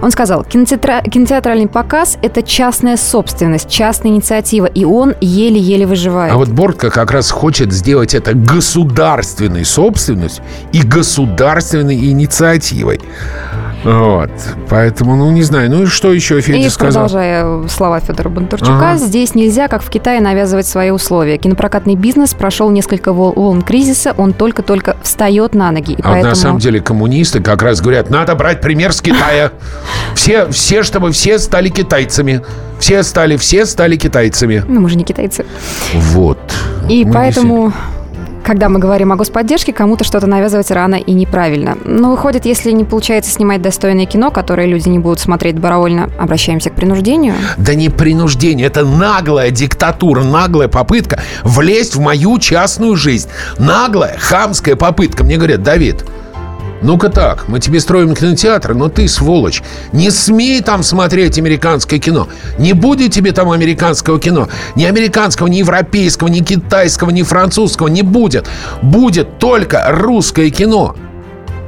Он 0.01 0.11
сказал, 0.11 0.43
кинотеатра, 0.43 1.01
кинотеатральный 1.01 1.67
показ– 1.67 2.17
это 2.21 2.41
частная 2.41 2.95
собственность, 2.95 3.69
частная 3.69 4.11
инициатива, 4.11 4.65
и 4.65 4.85
он 4.85 5.13
еле-еле 5.19 5.85
выживает. 5.85 6.33
А 6.33 6.37
вот 6.37 6.49
Бортко 6.49 6.89
как 6.89 7.11
раз 7.11 7.31
хочет 7.31 7.73
сделать 7.73 8.13
это 8.13 8.33
государственной 8.33 9.65
собственностью 9.65 10.43
и 10.71 10.81
государственной 10.81 11.95
инициативой. 11.95 13.01
Вот. 13.83 14.31
Поэтому, 14.69 15.15
ну, 15.15 15.31
не 15.31 15.43
знаю. 15.43 15.69
Ну 15.71 15.83
и 15.83 15.85
что 15.97 16.13
еще 16.13 16.39
Федя 16.41 16.67
и 16.67 16.69
сказал? 16.69 17.07
продолжая 17.07 17.67
слова 17.67 17.99
Федора 17.99 18.29
Бондарчука, 18.29 18.91
ага. 18.91 18.97
здесь 18.97 19.33
нельзя, 19.33 19.67
как 19.67 19.81
в 19.81 19.89
Китае, 19.89 20.21
навязывать 20.21 20.67
свои 20.67 20.91
условия. 20.91 21.37
Кинопрокатный 21.37 21.95
бизнес 21.95 22.35
прошел 22.35 22.69
несколько 22.69 23.11
волн 23.11 23.63
кризиса, 23.63 24.13
он 24.15 24.33
только-только 24.33 24.95
встает 25.01 25.55
на 25.55 25.71
ноги. 25.71 25.95
А 25.99 26.03
поэтому... 26.03 26.29
на 26.29 26.35
самом 26.35 26.59
деле 26.59 26.79
коммунисты 26.81 27.41
как 27.41 27.63
раз 27.63 27.81
говорят, 27.81 28.11
надо 28.11 28.35
брать 28.35 28.61
пример 28.61 28.93
с 28.93 29.01
Китая. 29.01 29.51
Все, 30.13 30.47
все, 30.51 30.83
чтобы 30.83 31.11
все 31.11 31.39
стали 31.39 31.69
китайцами. 31.69 32.41
Все 32.79 33.01
стали, 33.01 33.37
все 33.37 33.65
стали 33.65 33.95
китайцами. 33.95 34.63
Ну, 34.67 34.81
мы 34.81 34.89
же 34.89 34.95
не 34.95 35.03
китайцы. 35.03 35.45
Вот. 35.93 36.37
И 36.87 37.07
поэтому 37.11 37.73
когда 38.47 38.69
мы 38.69 38.79
говорим 38.79 39.11
о 39.11 39.17
господдержке, 39.17 39.73
кому-то 39.73 40.05
что-то 40.05 40.25
навязывать 40.25 40.71
рано 40.71 40.95
и 40.95 41.11
неправильно. 41.11 41.77
Но 41.83 42.11
выходит, 42.11 42.45
если 42.45 42.71
не 42.71 42.85
получается 42.85 43.29
снимать 43.29 43.61
достойное 43.61 44.05
кино, 44.05 44.31
которое 44.31 44.67
люди 44.67 44.87
не 44.87 44.99
будут 44.99 45.19
смотреть 45.19 45.55
добровольно, 45.55 46.09
обращаемся 46.17 46.69
к 46.69 46.73
принуждению? 46.73 47.35
Да 47.57 47.75
не 47.75 47.89
принуждение, 47.89 48.67
это 48.67 48.85
наглая 48.85 49.51
диктатура, 49.51 50.23
наглая 50.23 50.69
попытка 50.69 51.21
влезть 51.43 51.95
в 51.95 51.99
мою 51.99 52.39
частную 52.39 52.95
жизнь. 52.95 53.27
Наглая, 53.59 54.15
хамская 54.17 54.77
попытка. 54.77 55.25
Мне 55.25 55.35
говорят, 55.35 55.61
Давид, 55.61 56.05
ну-ка 56.81 57.09
так, 57.09 57.47
мы 57.47 57.59
тебе 57.59 57.79
строим 57.79 58.13
кинотеатр, 58.13 58.75
но 58.75 58.87
ты, 58.87 59.07
сволочь, 59.07 59.63
не 59.93 60.11
смей 60.11 60.61
там 60.61 60.83
смотреть 60.83 61.39
американское 61.39 61.99
кино. 61.99 62.27
Не 62.59 62.73
будет 62.73 63.13
тебе 63.13 63.31
там 63.31 63.49
американского 63.49 64.19
кино. 64.19 64.47
Ни 64.75 64.85
американского, 64.85 65.47
ни 65.47 65.57
европейского, 65.57 66.27
ни 66.27 66.41
китайского, 66.41 67.09
ни 67.09 67.23
французского 67.23 67.87
не 67.87 68.03
будет. 68.03 68.47
Будет 68.83 69.39
только 69.39 69.87
русское 69.89 70.51
кино. 70.51 70.95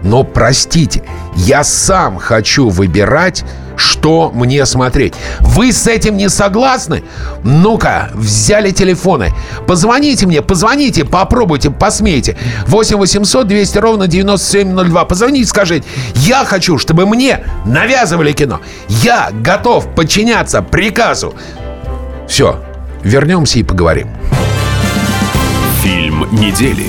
Но 0.04 0.24
простите, 0.24 1.04
я 1.36 1.64
сам 1.64 2.18
хочу 2.18 2.70
выбирать, 2.70 3.44
что 3.80 4.32
мне 4.34 4.66
смотреть. 4.66 5.14
Вы 5.40 5.72
с 5.72 5.88
этим 5.88 6.18
не 6.18 6.30
согласны? 6.30 7.04
Ну-ка, 7.44 8.12
взяли 8.14 8.72
телефоны. 8.72 9.34
Позвоните 9.68 10.28
мне, 10.28 10.42
позвоните, 10.42 11.06
попробуйте, 11.06 11.72
посмейте. 11.72 12.38
8 12.68 12.98
800 12.98 13.48
200 13.48 13.78
ровно 13.78 14.08
9702. 14.08 15.06
Позвоните, 15.06 15.48
скажите, 15.48 15.88
я 16.16 16.46
хочу, 16.46 16.78
чтобы 16.78 17.06
мне 17.06 17.46
навязывали 17.66 18.34
кино. 18.34 18.60
Я 18.88 19.30
готов 19.32 19.96
подчиняться 19.96 20.62
приказу. 20.62 21.34
Все, 22.28 22.62
вернемся 23.04 23.60
и 23.60 23.64
поговорим. 23.64 24.10
Фильм 25.82 26.28
недели. 26.32 26.86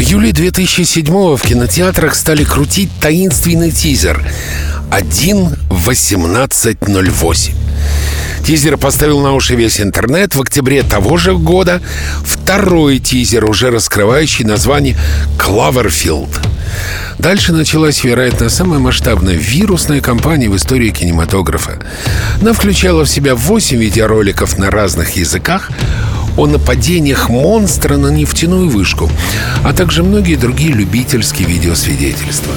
В 0.00 0.02
июле 0.02 0.32
2007 0.32 1.36
в 1.36 1.42
кинотеатрах 1.42 2.14
стали 2.14 2.42
крутить 2.42 2.88
таинственный 3.02 3.70
тизер 3.70 4.24
1.1808. 4.90 7.69
Тизер 8.44 8.76
поставил 8.78 9.20
на 9.20 9.32
уши 9.34 9.54
весь 9.54 9.80
интернет. 9.80 10.34
В 10.34 10.40
октябре 10.40 10.82
того 10.82 11.16
же 11.16 11.34
года 11.34 11.80
второй 12.24 12.98
тизер, 12.98 13.44
уже 13.44 13.70
раскрывающий 13.70 14.44
название 14.44 14.96
«Клаверфилд». 15.38 16.30
Дальше 17.18 17.52
началась, 17.52 18.02
вероятно, 18.02 18.48
самая 18.48 18.78
масштабная 18.78 19.34
вирусная 19.34 20.00
кампания 20.00 20.48
в 20.48 20.56
истории 20.56 20.90
кинематографа. 20.90 21.78
Она 22.40 22.52
включала 22.52 23.04
в 23.04 23.10
себя 23.10 23.34
8 23.34 23.76
видеороликов 23.76 24.56
на 24.56 24.70
разных 24.70 25.16
языках, 25.16 25.70
о 26.36 26.46
нападениях 26.46 27.28
монстра 27.28 27.96
на 27.96 28.08
нефтяную 28.08 28.68
вышку, 28.68 29.10
а 29.62 29.72
также 29.72 30.02
многие 30.02 30.36
другие 30.36 30.72
любительские 30.72 31.46
видеосвидетельства. 31.46 32.54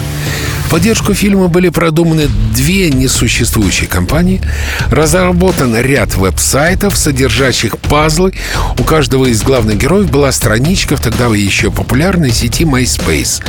Поддержку 0.73 1.13
фильма 1.13 1.49
были 1.49 1.69
продуманы 1.69 2.27
две 2.51 2.89
несуществующие 2.89 3.87
компании, 3.87 4.41
разработан 4.89 5.79
ряд 5.79 6.15
веб-сайтов, 6.15 6.97
содержащих 6.97 7.77
пазлы. 7.77 8.33
У 8.79 8.83
каждого 8.83 9.27
из 9.27 9.43
главных 9.43 9.77
героев 9.77 10.09
была 10.09 10.31
страничка 10.31 10.97
в 10.97 10.99
тогда 10.99 11.25
еще 11.25 11.69
популярной 11.69 12.31
сети 12.31 12.63
MySpace. 12.63 13.45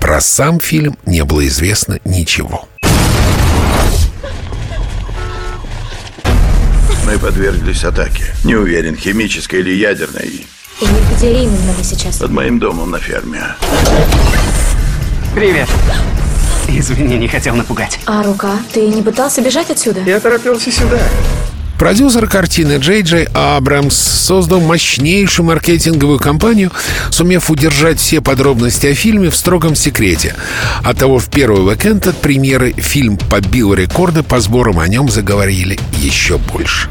Про 0.00 0.20
сам 0.20 0.60
фильм 0.60 0.96
не 1.04 1.24
было 1.24 1.44
известно 1.48 1.98
ничего. 2.04 2.68
Мы 7.04 7.18
подверглись 7.18 7.82
атаке. 7.82 8.22
Не 8.44 8.54
уверен, 8.54 8.94
химической 8.94 9.58
или 9.58 9.74
ядерной. 9.74 10.46
И 10.80 10.86
где 11.16 11.42
именно 11.42 11.72
вы 11.76 11.82
сейчас? 11.82 12.18
Под 12.18 12.30
моим 12.30 12.60
домом 12.60 12.92
на 12.92 13.00
ферме. 13.00 13.42
Привет. 15.34 15.68
Извини, 16.68 17.16
не 17.16 17.28
хотел 17.28 17.56
напугать. 17.56 17.98
А 18.06 18.22
рука? 18.22 18.58
Ты 18.72 18.86
не 18.88 19.02
пытался 19.02 19.40
бежать 19.40 19.70
отсюда? 19.70 20.02
Я 20.04 20.20
торопился 20.20 20.70
сюда. 20.70 21.00
Продюсер 21.78 22.26
картины 22.26 22.78
Джей 22.78 23.02
Джей 23.02 23.28
Абрамс 23.32 23.94
создал 23.94 24.60
мощнейшую 24.60 25.46
маркетинговую 25.46 26.18
кампанию, 26.18 26.72
сумев 27.10 27.50
удержать 27.50 28.00
все 28.00 28.20
подробности 28.20 28.88
о 28.88 28.94
фильме 28.94 29.30
в 29.30 29.36
строгом 29.36 29.76
секрете. 29.76 30.34
Оттого 30.82 31.20
в 31.20 31.28
первый 31.30 31.64
уикенд 31.64 32.08
от 32.08 32.16
премьеры 32.16 32.72
фильм 32.72 33.16
побил 33.16 33.74
рекорды 33.74 34.24
по 34.24 34.40
сборам, 34.40 34.80
о 34.80 34.88
нем 34.88 35.08
заговорили 35.08 35.78
еще 35.92 36.38
больше. 36.38 36.88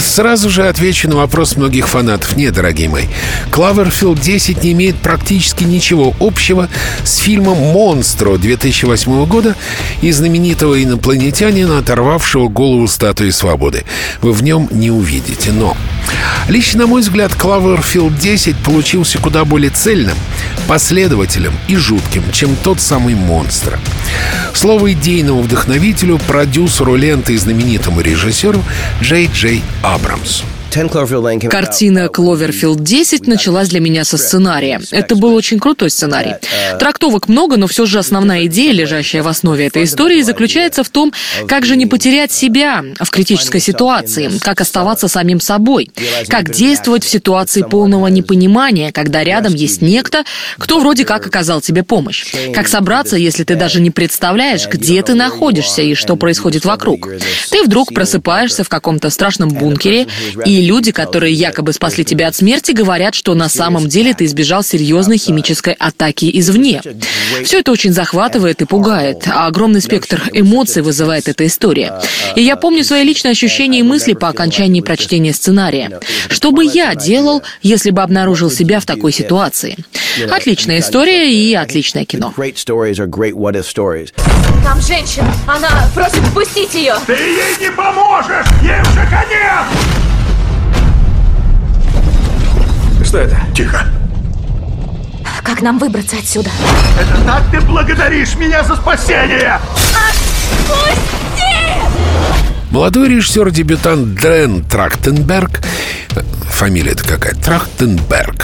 Сразу 0.00 0.48
же 0.48 0.66
отвечу 0.66 1.08
на 1.08 1.16
вопрос 1.16 1.56
многих 1.56 1.86
фанатов. 1.86 2.36
Нет, 2.36 2.54
дорогие 2.54 2.88
мои, 2.88 3.04
Клаверфилд 3.50 4.18
10 4.18 4.62
не 4.64 4.72
имеет 4.72 4.96
практически 4.96 5.64
ничего 5.64 6.14
общего 6.18 6.68
с 7.04 7.16
фильмом 7.16 7.58
«Монстро» 7.58 8.36
2008 8.38 9.26
года 9.26 9.54
и 10.00 10.10
знаменитого 10.10 10.82
инопланетянина, 10.82 11.78
оторвавшего 11.78 12.48
голову 12.48 12.88
статуи 12.88 13.30
свободы. 13.30 13.84
Вы 14.22 14.32
в 14.32 14.42
нем 14.42 14.68
не 14.70 14.90
увидите. 14.90 15.52
Но 15.52 15.76
лично, 16.48 16.80
на 16.80 16.86
мой 16.86 17.02
взгляд, 17.02 17.34
Клаверфилд 17.34 18.16
10 18.18 18.56
получился 18.56 19.18
куда 19.18 19.44
более 19.44 19.70
цельным, 19.70 20.16
последователем 20.66 21.52
и 21.68 21.76
жутким, 21.76 22.22
чем 22.32 22.56
тот 22.62 22.80
самый 22.80 23.14
«Монстро». 23.14 23.78
Слово 24.54 24.92
идейному 24.92 25.42
вдохновителю, 25.42 26.18
продюсеру 26.26 26.96
ленты 26.96 27.34
и 27.34 27.36
знаменитому 27.36 28.00
режиссеру 28.00 28.62
Джей 29.00 29.30
Джей 29.32 29.62
Абрамс. 29.94 30.44
Картина 31.50 32.08
«Кловерфилд 32.08 32.78
10» 32.78 33.28
началась 33.28 33.68
для 33.68 33.80
меня 33.80 34.04
со 34.04 34.16
сценария. 34.16 34.80
Это 34.92 35.16
был 35.16 35.34
очень 35.34 35.58
крутой 35.58 35.90
сценарий. 35.90 36.34
Трактовок 36.78 37.28
много, 37.28 37.56
но 37.56 37.66
все 37.66 37.86
же 37.86 37.98
основная 37.98 38.46
идея, 38.46 38.72
лежащая 38.72 39.24
в 39.24 39.28
основе 39.28 39.66
этой 39.66 39.82
истории, 39.84 40.22
заключается 40.22 40.84
в 40.84 40.88
том, 40.88 41.12
как 41.48 41.66
же 41.66 41.76
не 41.76 41.86
потерять 41.86 42.30
себя 42.30 42.84
в 43.00 43.10
критической 43.10 43.60
ситуации, 43.60 44.30
как 44.40 44.60
оставаться 44.60 45.08
самим 45.08 45.40
собой, 45.40 45.90
как 46.28 46.50
действовать 46.50 47.02
в 47.02 47.08
ситуации 47.08 47.62
полного 47.62 48.06
непонимания, 48.06 48.92
когда 48.92 49.24
рядом 49.24 49.54
есть 49.54 49.82
некто, 49.82 50.24
кто 50.56 50.78
вроде 50.78 51.04
как 51.04 51.26
оказал 51.26 51.60
тебе 51.60 51.82
помощь, 51.82 52.26
как 52.54 52.68
собраться, 52.68 53.16
если 53.16 53.42
ты 53.42 53.56
даже 53.56 53.80
не 53.80 53.90
представляешь, 53.90 54.68
где 54.68 55.02
ты 55.02 55.14
находишься 55.14 55.82
и 55.82 55.94
что 55.94 56.14
происходит 56.14 56.64
вокруг. 56.64 57.08
Ты 57.50 57.64
вдруг 57.64 57.92
просыпаешься 57.92 58.62
в 58.62 58.68
каком-то 58.68 59.10
страшном 59.10 59.48
бункере 59.48 60.06
и 60.44 60.59
и 60.60 60.66
люди, 60.66 60.92
которые 60.92 61.32
якобы 61.32 61.72
спасли 61.72 62.04
тебя 62.04 62.28
от 62.28 62.36
смерти, 62.36 62.72
говорят, 62.72 63.14
что 63.14 63.34
на 63.34 63.48
самом 63.48 63.88
деле 63.88 64.12
ты 64.12 64.26
избежал 64.26 64.62
серьезной 64.62 65.16
химической 65.16 65.72
атаки 65.72 66.30
извне. 66.34 66.82
Все 67.44 67.60
это 67.60 67.72
очень 67.72 67.92
захватывает 67.94 68.60
и 68.60 68.66
пугает, 68.66 69.26
а 69.26 69.46
огромный 69.46 69.80
спектр 69.80 70.22
эмоций 70.34 70.82
вызывает 70.82 71.28
эта 71.28 71.46
история. 71.46 71.98
И 72.36 72.42
я 72.42 72.56
помню 72.56 72.84
свои 72.84 73.04
личные 73.04 73.32
ощущения 73.32 73.80
и 73.80 73.82
мысли 73.82 74.12
по 74.12 74.28
окончании 74.28 74.82
прочтения 74.82 75.32
сценария. 75.32 75.98
Что 76.28 76.50
бы 76.52 76.62
я 76.62 76.94
делал, 76.94 77.42
если 77.62 77.90
бы 77.90 78.02
обнаружил 78.02 78.50
себя 78.50 78.80
в 78.80 78.86
такой 78.86 79.12
ситуации? 79.12 79.78
Отличная 80.30 80.80
история 80.80 81.32
и 81.32 81.54
отличное 81.54 82.04
кино. 82.04 82.34
Там 84.62 84.80
женщина, 84.82 85.32
она 85.46 85.88
просит 85.94 86.22
впустить 86.30 86.74
ее. 86.74 86.96
Ты 87.06 87.14
ей 87.14 87.56
не 87.60 87.70
поможешь, 87.70 88.46
ей 88.62 88.80
уже 88.82 89.06
конец! 89.08 89.99
Что 93.10 93.18
это? 93.18 93.36
Тихо. 93.56 93.86
как 95.42 95.62
нам 95.62 95.80
выбраться 95.80 96.16
отсюда. 96.16 96.48
Это 96.96 97.20
так 97.26 97.42
ты 97.50 97.60
благодаришь 97.60 98.36
меня 98.36 98.62
за 98.62 98.76
спасение! 98.76 99.58
Молодой 102.70 103.08
режиссер-дебютант 103.08 104.14
Дрен 104.14 104.62
Трахтенберг 104.62 105.60
фамилия-то 106.60 107.02
какая? 107.02 107.34
Трахтенберг. 107.34 108.39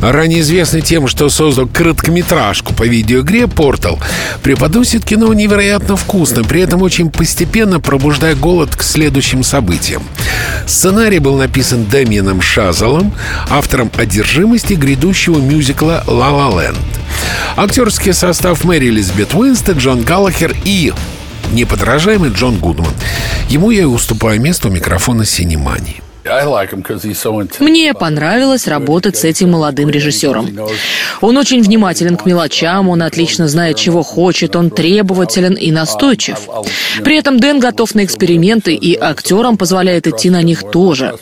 Ранее 0.00 0.40
известный 0.40 0.82
тем, 0.82 1.08
что 1.08 1.28
создал 1.28 1.66
короткометражку 1.66 2.74
по 2.74 2.84
видеоигре 2.84 3.46
«Портал», 3.46 3.98
преподносит 4.42 5.04
кино 5.04 5.32
невероятно 5.32 5.96
вкусно, 5.96 6.44
при 6.44 6.60
этом 6.60 6.82
очень 6.82 7.10
постепенно 7.10 7.80
пробуждая 7.80 8.34
голод 8.34 8.76
к 8.76 8.82
следующим 8.82 9.42
событиям. 9.42 10.02
Сценарий 10.66 11.18
был 11.18 11.36
написан 11.36 11.84
Дэмиеном 11.84 12.42
Шазалом, 12.42 13.14
автором 13.48 13.90
«Одержимости» 13.96 14.74
грядущего 14.74 15.38
мюзикла 15.38 16.04
«Ла 16.06 16.30
Ла 16.30 16.62
Ленд». 16.62 16.78
Актерский 17.56 18.12
состав 18.12 18.64
Мэри 18.64 18.88
Элизабет 18.88 19.34
Уинстон, 19.34 19.78
Джон 19.78 20.02
Галлахер 20.02 20.54
и 20.64 20.92
неподражаемый 21.52 22.30
Джон 22.30 22.58
Гудман. 22.58 22.92
Ему 23.48 23.70
я 23.70 23.82
и 23.82 23.84
уступаю 23.84 24.40
место 24.40 24.68
у 24.68 24.70
микрофона 24.70 25.24
Синемании. 25.24 26.02
Мне 27.60 27.94
понравилось 27.94 28.66
работать 28.66 29.16
с 29.16 29.24
этим 29.24 29.52
молодым 29.52 29.90
режиссером. 29.90 30.48
Он 31.20 31.36
очень 31.36 31.62
внимателен 31.62 32.16
к 32.16 32.26
мелочам, 32.26 32.88
он 32.88 33.02
отлично 33.02 33.48
знает, 33.48 33.76
чего 33.76 34.02
хочет, 34.02 34.56
он 34.56 34.70
требователен 34.70 35.54
и 35.54 35.70
настойчив. 35.70 36.38
При 37.04 37.16
этом 37.16 37.38
Дэн 37.38 37.60
готов 37.60 37.94
на 37.94 38.04
эксперименты, 38.04 38.74
и 38.74 38.96
актерам 38.96 39.56
позволяет 39.56 40.06
идти 40.06 40.30
на 40.30 40.42
них 40.42 40.70
тоже. 40.70 41.14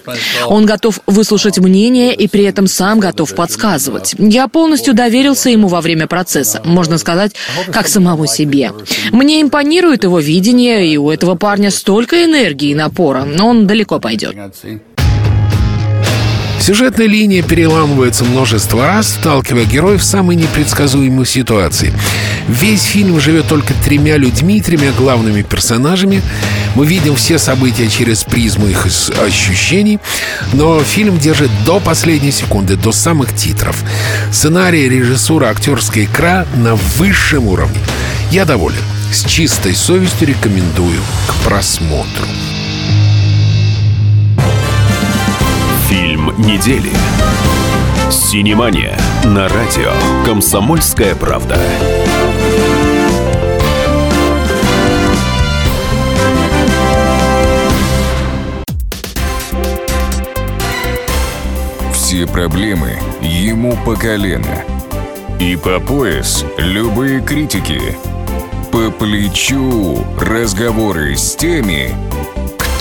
Он 0.47 0.67
готов 0.67 1.01
выслушать 1.07 1.59
мнение 1.59 2.15
и 2.15 2.29
при 2.29 2.45
этом 2.45 2.67
сам 2.67 3.01
готов 3.01 3.35
подсказывать. 3.35 4.15
Я 4.19 4.49
полностью 4.49 4.95
доверился 4.95 5.51
ему 5.51 5.69
во 5.69 5.81
время 5.81 6.07
процесса, 6.07 6.63
можно 6.65 6.99
сказать, 6.99 7.33
как 7.73 7.89
самому 7.89 8.27
себе. 8.27 8.73
Мне 9.13 9.43
импонирует 9.43 10.05
его 10.05 10.19
видение, 10.19 10.89
и 10.89 10.97
у 10.97 11.11
этого 11.11 11.35
парня 11.35 11.71
столько 11.71 12.25
энергии 12.25 12.71
и 12.71 12.75
напора, 12.75 13.25
но 13.25 13.49
он 13.49 13.67
далеко 13.67 13.99
пойдет. 13.99 14.35
Сюжетная 16.61 17.07
линия 17.07 17.43
переламывается 17.43 18.25
множество 18.25 18.87
раз, 18.87 19.09
сталкивая 19.09 19.65
героев 19.65 20.01
в 20.01 20.05
самые 20.05 20.37
непредсказуемые 20.37 21.27
ситуации. 21.27 21.93
Весь 22.49 22.83
фильм 22.83 23.21
живет 23.21 23.49
только 23.49 23.75
тремя 23.85 24.17
людьми, 24.17 24.61
тремя 24.63 24.93
главными 24.93 25.43
персонажами. 25.43 26.23
Мы 26.75 26.87
видим 26.87 27.17
все 27.17 27.39
события 27.39 27.89
через 27.89 28.25
призму 28.25 28.67
их 28.67 28.87
ощущений, 29.21 29.99
но 30.53 30.81
фильм 30.83 31.19
держит 31.19 31.51
до 31.67 31.81
последней 31.81 32.33
секунды, 32.33 32.77
до 32.77 32.93
самых 32.93 33.35
титров. 33.35 33.77
Сценарий, 34.33 34.89
режиссура, 34.89 35.47
актерская 35.47 36.05
игра 36.05 36.47
на 36.57 36.75
высшем 36.75 37.47
уровне. 37.47 37.79
Я 38.31 38.45
доволен. 38.45 38.83
С 39.13 39.25
чистой 39.25 39.75
совестью 39.75 40.29
рекомендую 40.29 41.01
к 41.29 41.35
просмотру. 41.45 42.27
Недели. 46.33 46.91
Синемания 48.11 48.99
на 49.25 49.49
радио 49.49 49.93
«Комсомольская 50.25 51.15
правда». 51.15 51.59
Все 61.93 62.27
проблемы 62.27 62.99
ему 63.21 63.77
по 63.85 63.95
колено. 63.95 64.65
И 65.39 65.57
по 65.57 65.79
пояс 65.79 66.45
любые 66.59 67.21
критики. 67.21 67.81
По 68.73 68.91
плечу 68.91 70.05
разговоры 70.19 71.17
с 71.17 71.37
теми, 71.37 71.95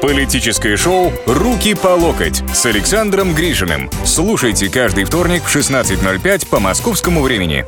Политическое 0.00 0.76
шоу 0.76 1.12
«Руки 1.26 1.74
по 1.74 1.88
локоть» 1.88 2.42
с 2.54 2.66
Александром 2.66 3.34
Гришиным. 3.34 3.90
Слушайте 4.04 4.68
каждый 4.68 5.04
вторник 5.04 5.42
в 5.44 5.54
16.05 5.54 6.46
по 6.48 6.60
московскому 6.60 7.22
времени. 7.22 7.66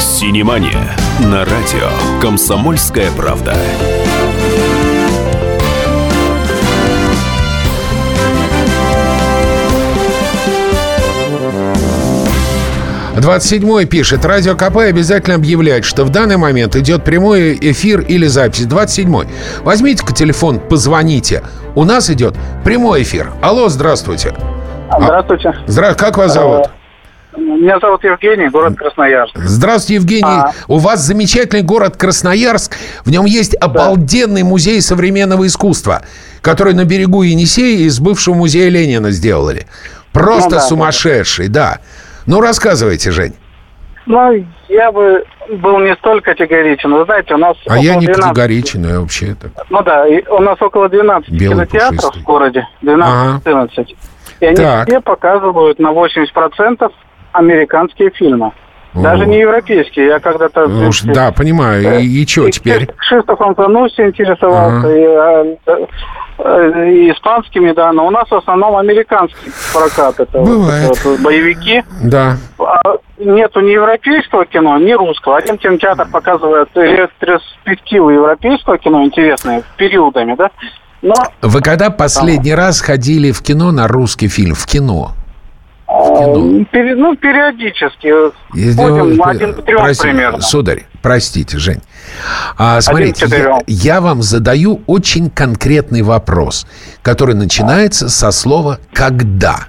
Синемания 0.00 0.96
на 1.20 1.44
радио 1.44 1.90
«Комсомольская 2.20 3.10
правда». 3.12 3.54
27 13.20 13.86
пишет, 13.86 14.24
Радио 14.24 14.54
КП 14.54 14.76
обязательно 14.76 15.36
объявляет, 15.36 15.84
что 15.84 16.04
в 16.04 16.10
данный 16.10 16.36
момент 16.36 16.76
идет 16.76 17.02
прямой 17.02 17.56
эфир 17.60 18.00
или 18.00 18.26
запись. 18.26 18.66
27 18.66 19.26
Возьмите-ка 19.62 20.12
телефон, 20.12 20.60
позвоните. 20.60 21.42
У 21.74 21.84
нас 21.84 22.10
идет 22.10 22.34
прямой 22.62 23.02
эфир. 23.02 23.30
Алло, 23.40 23.68
здравствуйте. 23.68 24.34
Здравствуйте. 24.98 25.54
Здра... 25.66 25.94
Как 25.94 26.18
вас 26.18 26.34
зовут? 26.34 26.66
Меня 27.36 27.78
зовут 27.80 28.02
Евгений, 28.04 28.48
город 28.48 28.76
Красноярск. 28.76 29.36
Здравствуйте, 29.36 29.94
Евгений. 29.94 30.24
А. 30.24 30.52
У 30.68 30.78
вас 30.78 31.00
замечательный 31.00 31.62
город 31.62 31.96
Красноярск. 31.96 32.76
В 33.04 33.10
нем 33.10 33.24
есть 33.24 33.54
обалденный 33.60 34.42
музей 34.42 34.80
современного 34.80 35.46
искусства, 35.46 36.02
который 36.40 36.74
на 36.74 36.84
берегу 36.84 37.22
Енисея 37.22 37.86
из 37.86 37.98
бывшего 37.98 38.34
музея 38.34 38.70
Ленина 38.70 39.10
сделали. 39.10 39.66
Просто 40.12 40.50
ну, 40.50 40.56
да, 40.56 40.60
сумасшедший, 40.60 41.48
да. 41.48 41.72
да. 41.74 41.80
Ну, 42.26 42.40
рассказывайте, 42.40 43.10
Жень. 43.10 43.34
Ну, 44.06 44.44
я 44.68 44.92
бы 44.92 45.24
был 45.50 45.78
не 45.80 45.94
столь 45.96 46.20
категоричен. 46.20 46.92
Вы 46.92 47.04
знаете, 47.04 47.34
у 47.34 47.38
нас... 47.38 47.56
А 47.66 47.78
я 47.78 47.96
не 47.96 48.06
12... 48.06 48.22
категоричен, 48.22 48.84
я 48.86 49.00
вообще 49.00 49.32
это... 49.32 49.50
Ну 49.68 49.82
да, 49.82 50.04
у 50.30 50.40
нас 50.40 50.60
около 50.60 50.88
12 50.88 51.30
Белый 51.30 51.66
кинотеатров 51.66 51.96
пушистый. 51.96 52.22
в 52.22 52.24
городе. 52.24 52.68
12-14. 52.82 53.00
Ага. 53.02 53.84
И 54.40 54.46
они 54.46 54.56
так. 54.56 54.88
все 54.88 55.00
показывают 55.00 55.78
на 55.78 55.88
80% 55.88 56.92
американские 57.32 58.10
фильмы. 58.10 58.52
Даже 58.94 59.26
не 59.26 59.40
европейские. 59.40 60.06
Я 60.06 60.20
когда-то... 60.20 60.66
Ну, 60.68 60.88
уж, 60.88 61.02
да, 61.02 61.30
понимаю. 61.30 62.00
И, 62.00 62.06
и 62.06 62.26
что 62.26 62.48
теперь? 62.50 62.86
Кшиштофом 62.96 63.54
Зануси 63.56 64.00
интересовался. 64.00 64.78
Ага. 64.78 64.96
И, 64.96 65.04
а, 65.04 65.56
Э, 65.66 65.86
и 66.38 67.10
испанскими, 67.10 67.72
да, 67.72 67.92
но 67.92 68.06
у 68.06 68.10
нас 68.10 68.28
в 68.28 68.34
основном 68.34 68.76
американский 68.76 69.50
прокат. 69.72 70.20
Это 70.20 70.38
Бывает. 70.38 70.88
Вот, 70.88 71.04
вот, 71.04 71.20
боевики. 71.20 71.82
Да. 72.02 72.36
А 72.58 72.96
нету 73.18 73.60
ни 73.60 73.70
европейского 73.70 74.44
кино, 74.44 74.78
ни 74.78 74.92
русского. 74.92 75.38
Один 75.38 75.56
кинотеатр 75.58 76.06
показывает 76.10 76.68
ретроспективы 76.74 78.14
европейского 78.14 78.78
кино 78.78 79.02
интересные, 79.04 79.62
периодами, 79.76 80.34
да. 80.36 80.50
Но... 81.02 81.14
Вы 81.42 81.60
когда 81.60 81.90
последний 81.90 82.50
там... 82.50 82.58
раз 82.58 82.80
ходили 82.80 83.30
в 83.32 83.42
кино 83.42 83.70
на 83.72 83.88
русский 83.88 84.28
фильм? 84.28 84.54
В 84.54 84.66
кино? 84.66 85.12
В 85.86 86.18
кино? 86.18 86.64
Ну, 86.96 87.16
периодически. 87.16 88.12
Ходим 88.50 89.22
один 89.22 89.54
к 89.54 89.62
трем 89.62 89.86
примерно. 90.00 90.40
Сударь, 90.40 90.84
простите, 91.06 91.56
Жень. 91.58 91.82
А, 92.58 92.80
смотрите, 92.80 93.28
я, 93.28 93.60
я 93.68 94.00
вам 94.00 94.22
задаю 94.22 94.82
очень 94.88 95.30
конкретный 95.30 96.02
вопрос, 96.02 96.66
который 97.00 97.36
начинается 97.36 98.08
со 98.08 98.32
слова 98.32 98.80
«когда». 98.92 99.68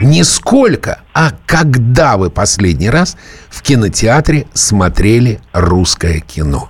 Не 0.00 0.24
сколько, 0.24 0.98
а 1.14 1.30
когда 1.46 2.16
вы 2.16 2.30
последний 2.30 2.90
раз 2.90 3.16
в 3.48 3.62
кинотеатре 3.62 4.48
смотрели 4.54 5.40
русское 5.52 6.18
кино? 6.18 6.68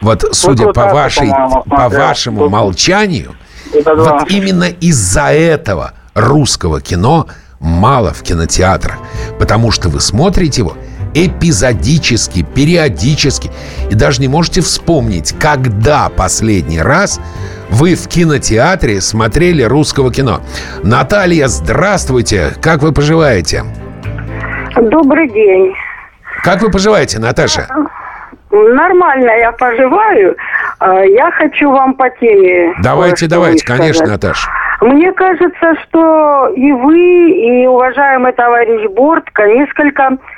Вот, 0.00 0.24
судя 0.32 0.64
вот, 0.64 0.74
по, 0.74 0.86
вашей, 0.86 1.30
по 1.30 1.88
вашему 1.88 2.48
молчанию, 2.48 3.36
вот 3.72 4.28
именно 4.32 4.64
из-за 4.64 5.30
этого 5.32 5.92
русского 6.12 6.80
кино 6.80 7.28
мало 7.60 8.12
в 8.12 8.24
кинотеатрах, 8.24 8.98
потому 9.38 9.70
что 9.70 9.88
вы 9.88 10.00
смотрите 10.00 10.62
его 10.62 10.76
эпизодически, 11.16 12.42
периодически. 12.42 13.50
И 13.90 13.94
даже 13.94 14.20
не 14.20 14.28
можете 14.28 14.60
вспомнить, 14.60 15.34
когда 15.40 16.10
последний 16.14 16.80
раз 16.80 17.20
вы 17.70 17.94
в 17.94 18.06
кинотеатре 18.06 19.00
смотрели 19.00 19.62
русского 19.62 20.12
кино. 20.12 20.40
Наталья, 20.82 21.46
здравствуйте. 21.48 22.52
Как 22.60 22.82
вы 22.82 22.92
поживаете? 22.92 23.64
Добрый 24.76 25.28
день. 25.30 25.74
Как 26.44 26.60
вы 26.60 26.70
поживаете, 26.70 27.18
Наташа? 27.18 27.66
Нормально 28.50 29.30
я 29.30 29.52
поживаю. 29.52 30.36
А, 30.78 31.00
я 31.00 31.30
хочу 31.32 31.70
вам 31.70 31.94
по 31.94 32.10
теме. 32.10 32.74
Давайте, 32.82 33.26
давайте, 33.26 33.64
конечно, 33.64 34.06
Наташа. 34.06 34.48
Мне 34.82 35.10
кажется, 35.12 35.74
что 35.82 36.48
и 36.54 36.70
вы, 36.72 37.30
и 37.30 37.66
уважаемый 37.66 38.32
товарищ 38.32 38.88
Бортко 38.90 39.46
несколько 39.46 40.10
Э, 40.12 40.35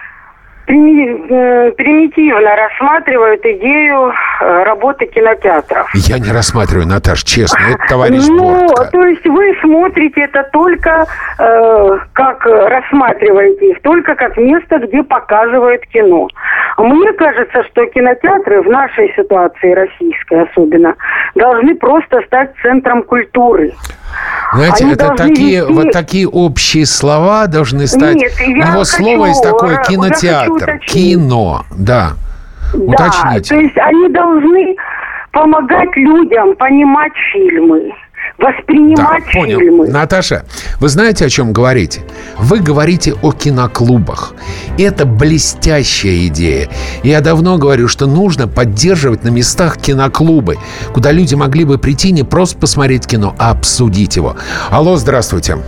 примитивно 0.69 2.57
рассматривают 2.57 3.45
идею 3.45 4.13
э, 4.41 4.63
работы 4.65 5.07
кинотеатров. 5.07 5.89
Я 5.95 6.19
не 6.19 6.31
рассматриваю, 6.31 6.87
Наташ, 6.87 7.23
честно, 7.23 7.59
это 7.71 7.87
товарищ 7.89 8.25
Ну, 8.29 8.67
Бортко. 8.67 8.91
то 8.93 9.05
есть 9.07 9.27
вы 9.27 9.57
смотрите 9.63 10.23
это 10.23 10.49
только 10.53 11.07
э, 11.39 11.99
как 12.13 12.45
рассматриваете 12.45 13.71
их, 13.71 13.83
только 13.83 14.15
как 14.15 14.37
место, 14.37 14.79
где 14.79 15.03
показывают 15.03 15.83
кино. 15.87 16.29
Мне 16.77 17.13
кажется, 17.15 17.65
что 17.65 17.87
кинотеатры 17.87 18.63
в 18.63 18.69
нашей 18.69 19.13
ситуации, 19.17 19.73
российской 19.73 20.43
особенно, 20.45 20.95
должны 21.35 21.75
просто 21.77 22.21
стать 22.27 22.53
центром 22.63 23.03
культуры. 23.03 23.73
Знаете, 24.53 24.85
Они 24.85 24.95
это 24.95 25.15
такие, 25.15 25.61
вести... 25.61 25.73
вот 25.73 25.91
такие 25.93 26.29
общие 26.29 26.87
слова 26.87 27.47
должны 27.47 27.87
стать. 27.87 28.17
Нет, 28.17 28.33
У 28.47 28.51
него 28.51 28.85
слово 28.85 29.27
есть 29.27 29.43
такое 29.43 29.77
кинотеатр. 29.83 30.58
Кино, 30.87 31.65
да. 31.77 32.13
Да, 32.73 32.79
Уточните. 32.79 33.55
то 33.55 33.61
есть 33.61 33.79
они 33.79 34.09
должны 34.11 34.77
помогать 35.33 35.97
людям 35.97 36.55
понимать 36.57 37.13
фильмы 37.33 37.93
воспринимать 38.39 39.25
да, 39.27 39.41
понял. 39.41 39.59
фильмы. 39.59 39.89
Наташа, 39.89 40.45
вы 40.81 40.89
знаете, 40.89 41.27
о 41.27 41.29
чем 41.29 41.53
говорите? 41.53 42.03
Вы 42.39 42.61
говорите 42.61 43.15
о 43.23 43.33
киноклубах. 43.33 44.35
Это 44.79 45.07
блестящая 45.07 46.27
идея. 46.29 46.69
Я 47.03 47.21
давно 47.21 47.59
говорю, 47.59 47.89
что 47.89 48.07
нужно 48.07 48.47
поддерживать 48.47 49.25
на 49.25 49.29
местах 49.29 49.79
киноклубы, 49.79 50.57
куда 50.93 51.11
люди 51.11 51.35
могли 51.35 51.65
бы 51.65 51.79
прийти 51.79 52.13
не 52.13 52.23
просто 52.23 52.59
посмотреть 52.59 53.07
кино, 53.07 53.35
а 53.39 53.51
обсудить 53.51 54.17
его. 54.17 54.37
Алло, 54.71 54.97
здравствуйте. 54.97 55.59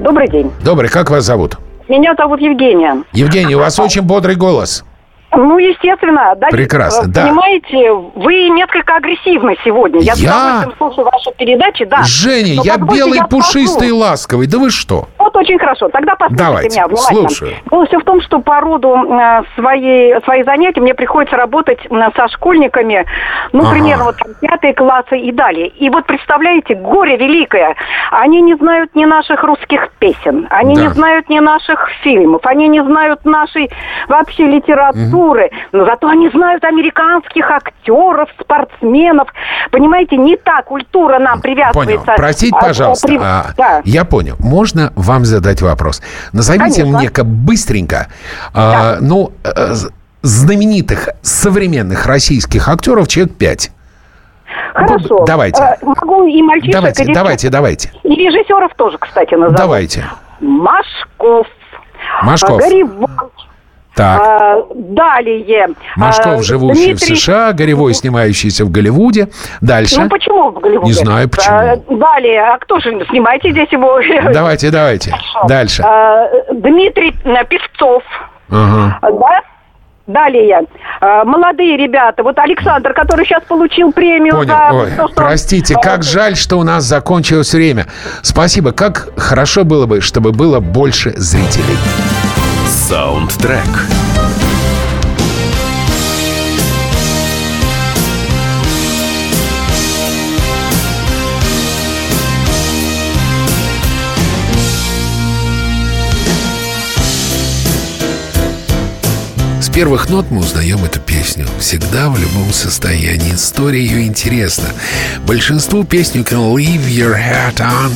Добрый 0.00 0.28
день. 0.28 0.50
Добрый, 0.64 0.88
как 0.88 1.10
вас 1.10 1.24
зовут? 1.24 1.58
Меня 1.90 2.14
зовут 2.16 2.40
Евгения. 2.40 3.02
Евгения, 3.12 3.56
у 3.56 3.58
вас 3.58 3.80
очень 3.80 4.02
бодрый 4.02 4.36
голос. 4.36 4.84
Ну, 5.32 5.58
естественно. 5.58 6.34
Да, 6.36 6.48
Прекрасно, 6.48 7.08
да. 7.08 7.26
Понимаете, 7.26 7.92
вы 7.92 8.48
несколько 8.48 8.96
агрессивны 8.96 9.56
сегодня. 9.64 10.00
Я, 10.00 10.14
я? 10.16 10.68
слушаю 10.76 11.04
ваши 11.04 11.30
передачи, 11.38 11.84
да. 11.84 12.02
Женя, 12.02 12.56
Но 12.56 12.62
я 12.64 12.76
белый, 12.78 13.18
я 13.18 13.24
пушистый 13.24 13.92
ласковый. 13.92 14.48
Да 14.48 14.58
вы 14.58 14.70
что? 14.70 15.06
Вот 15.18 15.36
очень 15.36 15.58
хорошо. 15.58 15.88
Тогда 15.88 16.16
послушайте 16.16 16.44
Давайте, 16.44 16.76
меня 16.76 16.86
внимательно. 16.88 17.28
слушаю. 17.28 17.52
Дело 17.70 17.86
все 17.86 17.98
в 18.00 18.04
том, 18.04 18.20
что 18.22 18.40
по 18.40 18.60
роду 18.60 18.96
э, 18.96 19.42
своей, 19.54 20.20
своей 20.24 20.42
занятий 20.42 20.80
мне 20.80 20.94
приходится 20.94 21.36
работать 21.36 21.78
со 22.16 22.28
школьниками, 22.28 23.06
ну, 23.52 23.62
ага. 23.62 23.70
примерно 23.70 24.04
вот 24.04 24.16
там, 24.16 24.34
пятые 24.40 24.74
классы 24.74 25.16
и 25.18 25.30
далее. 25.30 25.68
И 25.68 25.88
вот 25.90 26.06
представляете, 26.06 26.74
горе 26.74 27.16
великое. 27.16 27.76
Они 28.10 28.40
не 28.42 28.56
знают 28.56 28.96
ни 28.96 29.04
наших 29.04 29.44
русских 29.44 29.90
песен, 30.00 30.48
они 30.50 30.74
да. 30.74 30.82
не 30.82 30.88
знают 30.88 31.28
ни 31.28 31.38
наших 31.38 31.88
фильмов, 32.02 32.40
они 32.44 32.66
не 32.66 32.82
знают 32.82 33.24
нашей 33.24 33.70
вообще 34.08 34.46
литературы. 34.46 35.06
Угу 35.06 35.19
культуры, 35.20 35.50
но 35.72 35.84
зато 35.84 36.08
они 36.08 36.28
знают 36.30 36.64
американских 36.64 37.50
актеров, 37.50 38.28
спортсменов. 38.40 39.28
Понимаете, 39.70 40.16
не 40.16 40.36
та 40.36 40.62
культура 40.62 41.18
нам 41.18 41.40
привязывается. 41.40 42.04
Понял. 42.04 42.16
Простите, 42.16 42.56
а, 42.56 42.60
пожалуйста. 42.60 43.06
При... 43.06 43.18
А, 43.20 43.46
да. 43.56 43.82
Я 43.84 44.04
понял. 44.04 44.36
Можно 44.38 44.92
вам 44.96 45.24
задать 45.24 45.62
вопрос? 45.62 46.02
Назовите 46.32 46.82
Конечно. 46.82 46.98
мне-ка 46.98 47.24
быстренько, 47.24 48.08
а, 48.54 48.54
да. 48.54 48.90
а, 48.92 48.98
ну, 49.00 49.32
знаменитых 50.22 51.10
современных 51.22 52.06
российских 52.06 52.68
актеров 52.68 53.08
человек 53.08 53.36
пять. 53.36 53.70
Хорошо. 54.74 55.24
Давайте. 55.26 55.62
Э, 55.62 55.76
могу 55.82 56.26
и 56.26 56.42
мальчишек, 56.42 56.74
давайте, 56.74 57.04
и 57.04 57.14
давайте, 57.14 57.48
давайте. 57.50 57.92
И 58.02 58.08
режиссеров 58.08 58.74
тоже, 58.74 58.98
кстати, 58.98 59.34
назову. 59.34 59.56
Давайте. 59.56 60.04
Машков. 60.40 61.46
Машков. 62.22 62.58
Горевой. 62.58 63.06
Так. 64.00 64.22
А, 64.22 64.66
далее. 64.74 65.68
Машков, 65.94 66.40
а, 66.40 66.42
живущий 66.42 66.94
Дмитрий... 66.94 67.14
в 67.14 67.18
США, 67.18 67.52
Горевой, 67.52 67.92
снимающийся 67.92 68.64
в 68.64 68.70
Голливуде. 68.70 69.28
Дальше. 69.60 70.00
Ну, 70.00 70.08
почему 70.08 70.50
в 70.52 70.58
Голливуде? 70.58 70.86
Не 70.86 70.92
знаю, 70.94 71.28
почему. 71.28 71.54
А, 71.54 71.76
далее. 71.76 72.40
А 72.40 72.56
кто 72.56 72.80
же? 72.80 73.04
Снимайте 73.10 73.50
здесь 73.50 73.70
его. 73.70 74.00
Давайте, 74.32 74.70
давайте. 74.70 75.10
Хорошо. 75.10 75.44
Дальше. 75.46 75.82
А, 75.82 76.30
Дмитрий 76.50 77.14
э, 77.24 77.44
Певцов. 77.44 78.02
Ага. 78.50 78.98
Да? 79.02 79.40
Далее. 80.06 80.62
А, 81.02 81.24
молодые 81.26 81.76
ребята. 81.76 82.22
Вот 82.22 82.38
Александр, 82.38 82.94
который 82.94 83.26
сейчас 83.26 83.44
получил 83.44 83.92
премию 83.92 84.34
Понял. 84.34 84.48
за... 84.48 84.70
Ой, 84.72 84.90
то, 84.96 85.08
что... 85.08 85.14
Простите, 85.14 85.74
как 85.74 86.04
жаль, 86.04 86.36
что 86.36 86.56
у 86.56 86.62
нас 86.62 86.84
закончилось 86.84 87.52
время. 87.52 87.84
Спасибо. 88.22 88.72
Как 88.72 89.10
хорошо 89.18 89.64
было 89.64 89.84
бы, 89.84 90.00
чтобы 90.00 90.32
было 90.32 90.58
больше 90.58 91.12
зрителей. 91.16 91.76
Саундтрек. 92.90 93.62
С 109.60 109.68
первых 109.72 110.08
нот 110.08 110.26
мы 110.32 110.40
узнаем 110.40 110.84
эту 110.84 110.98
песню. 110.98 111.46
Всегда 111.60 112.10
в 112.10 112.18
любом 112.18 112.52
состоянии. 112.52 113.36
История 113.36 113.84
ее 113.84 114.04
интересна. 114.04 114.66
Большинству 115.24 115.84
песню 115.84 116.22
«Can 116.22 116.56
Leave 116.56 116.88
Your 116.88 117.16
Hat 117.16 117.58
On» 117.58 117.92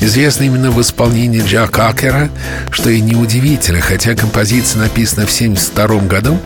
известна 0.00 0.44
именно 0.44 0.70
в 0.70 0.80
исполнении 0.80 1.42
Джо 1.42 1.66
Кокера, 1.66 2.30
что 2.70 2.90
и 2.90 3.00
неудивительно, 3.00 3.80
хотя 3.80 4.14
композиция 4.14 4.82
написана 4.82 5.26
в 5.26 5.32
1972 5.32 6.08
году, 6.08 6.38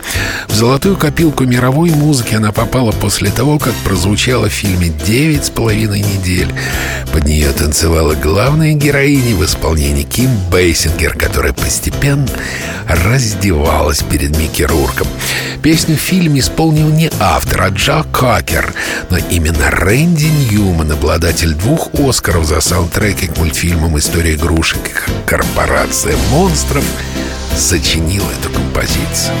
в 0.47 0.55
золотую 0.55 0.97
копилку 0.97 1.43
мировой 1.45 1.91
музыки 1.91 2.35
она 2.35 2.51
попала 2.51 2.91
после 2.91 3.29
того, 3.31 3.59
как 3.59 3.73
прозвучала 3.83 4.49
в 4.49 4.53
фильме 4.53 4.89
«Девять 4.89 5.45
с 5.45 5.49
половиной 5.49 6.01
недель». 6.01 6.51
Под 7.11 7.25
нее 7.25 7.51
танцевала 7.51 8.15
главная 8.15 8.73
героиня 8.73 9.35
в 9.35 9.45
исполнении 9.45 10.03
Ким 10.03 10.29
Бейсингер, 10.51 11.15
которая 11.15 11.53
постепенно 11.53 12.27
раздевалась 12.87 14.01
перед 14.01 14.37
Микки 14.37 14.63
Рурком. 14.63 15.07
Песню 15.61 15.95
в 15.95 15.99
фильме 15.99 16.41
исполнил 16.41 16.89
не 16.89 17.09
автор, 17.19 17.61
а 17.63 17.69
Джа 17.69 18.03
Кокер, 18.11 18.73
но 19.09 19.17
именно 19.29 19.69
Рэнди 19.71 20.25
Ньюман, 20.25 20.91
обладатель 20.91 21.53
двух 21.53 21.89
Оскаров 21.93 22.45
за 22.45 22.59
саундтреки 22.59 23.27
к 23.27 23.37
мультфильмам 23.43 23.97
«История 23.99 24.35
игрушек» 24.35 24.79
и 24.87 25.29
«Корпорация 25.29 26.15
монстров», 26.31 26.85
сочинил 27.57 28.23
эту 28.39 28.49
композицию. 28.49 29.35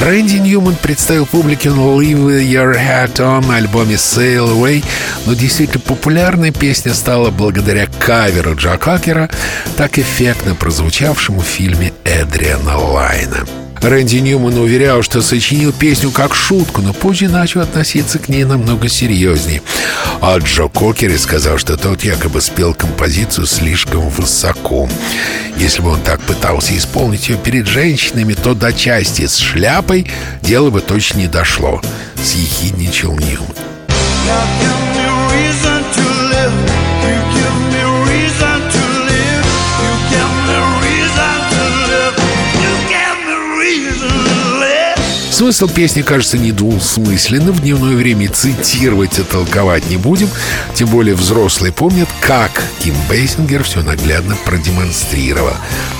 Рэнди 0.00 0.36
Ньюман 0.36 0.76
представил 0.76 1.26
публике 1.26 1.68
Leave 1.70 2.44
Your 2.44 2.76
Hat 2.76 3.16
On 3.16 3.44
на 3.44 3.56
альбоме 3.56 3.96
Sail 3.96 4.56
Away, 4.56 4.84
но 5.26 5.34
действительно 5.34 5.80
популярной 5.80 6.52
песня 6.52 6.94
стала 6.94 7.30
благодаря 7.30 7.88
каверу 7.98 8.54
Джо 8.54 8.76
Кокера, 8.76 9.28
так 9.76 9.98
эффектно 9.98 10.54
прозвучавшему 10.54 11.40
в 11.40 11.44
фильме 11.44 11.92
Эдриана 12.04 12.78
Лайна. 12.78 13.44
Рэнди 13.82 14.16
Ньюман 14.16 14.58
уверял, 14.58 15.02
что 15.02 15.22
сочинил 15.22 15.72
песню 15.72 16.10
как 16.10 16.34
шутку, 16.34 16.82
но 16.82 16.92
позже 16.92 17.28
начал 17.28 17.60
относиться 17.60 18.18
к 18.18 18.28
ней 18.28 18.44
намного 18.44 18.88
серьезнее. 18.88 19.62
А 20.20 20.38
Джо 20.38 20.68
Кокеру 20.68 21.16
сказал, 21.16 21.58
что 21.58 21.76
тот 21.76 22.04
якобы 22.04 22.40
спел 22.40 22.74
композицию 22.74 23.46
слишком 23.46 24.08
высоко. 24.08 24.88
Если 25.56 25.82
бы 25.82 25.90
он 25.90 26.00
так 26.00 26.20
пытался 26.20 26.76
исполнить 26.76 27.28
ее 27.28 27.36
перед 27.36 27.66
женщинами, 27.66 28.34
то 28.34 28.54
до 28.54 28.72
части 28.72 29.26
с 29.26 29.36
шляпой 29.36 30.06
дело 30.42 30.70
бы 30.70 30.80
точно 30.80 31.18
не 31.18 31.26
дошло. 31.26 31.80
Съехидничал 32.22 33.18
Ньюман. 33.18 33.56
Смысл 45.40 45.68
песни 45.68 46.02
кажется 46.02 46.36
недвусмысленным. 46.36 47.54
В 47.54 47.62
дневное 47.62 47.96
время 47.96 48.28
цитировать 48.28 49.18
и 49.18 49.22
толковать 49.22 49.88
не 49.88 49.96
будем. 49.96 50.28
Тем 50.74 50.90
более 50.90 51.14
взрослые 51.14 51.72
помнят, 51.72 52.10
как 52.20 52.62
Ким 52.80 52.94
Бейсингер 53.08 53.64
все 53.64 53.80
наглядно 53.82 54.36
продемонстрировала. 54.44 55.54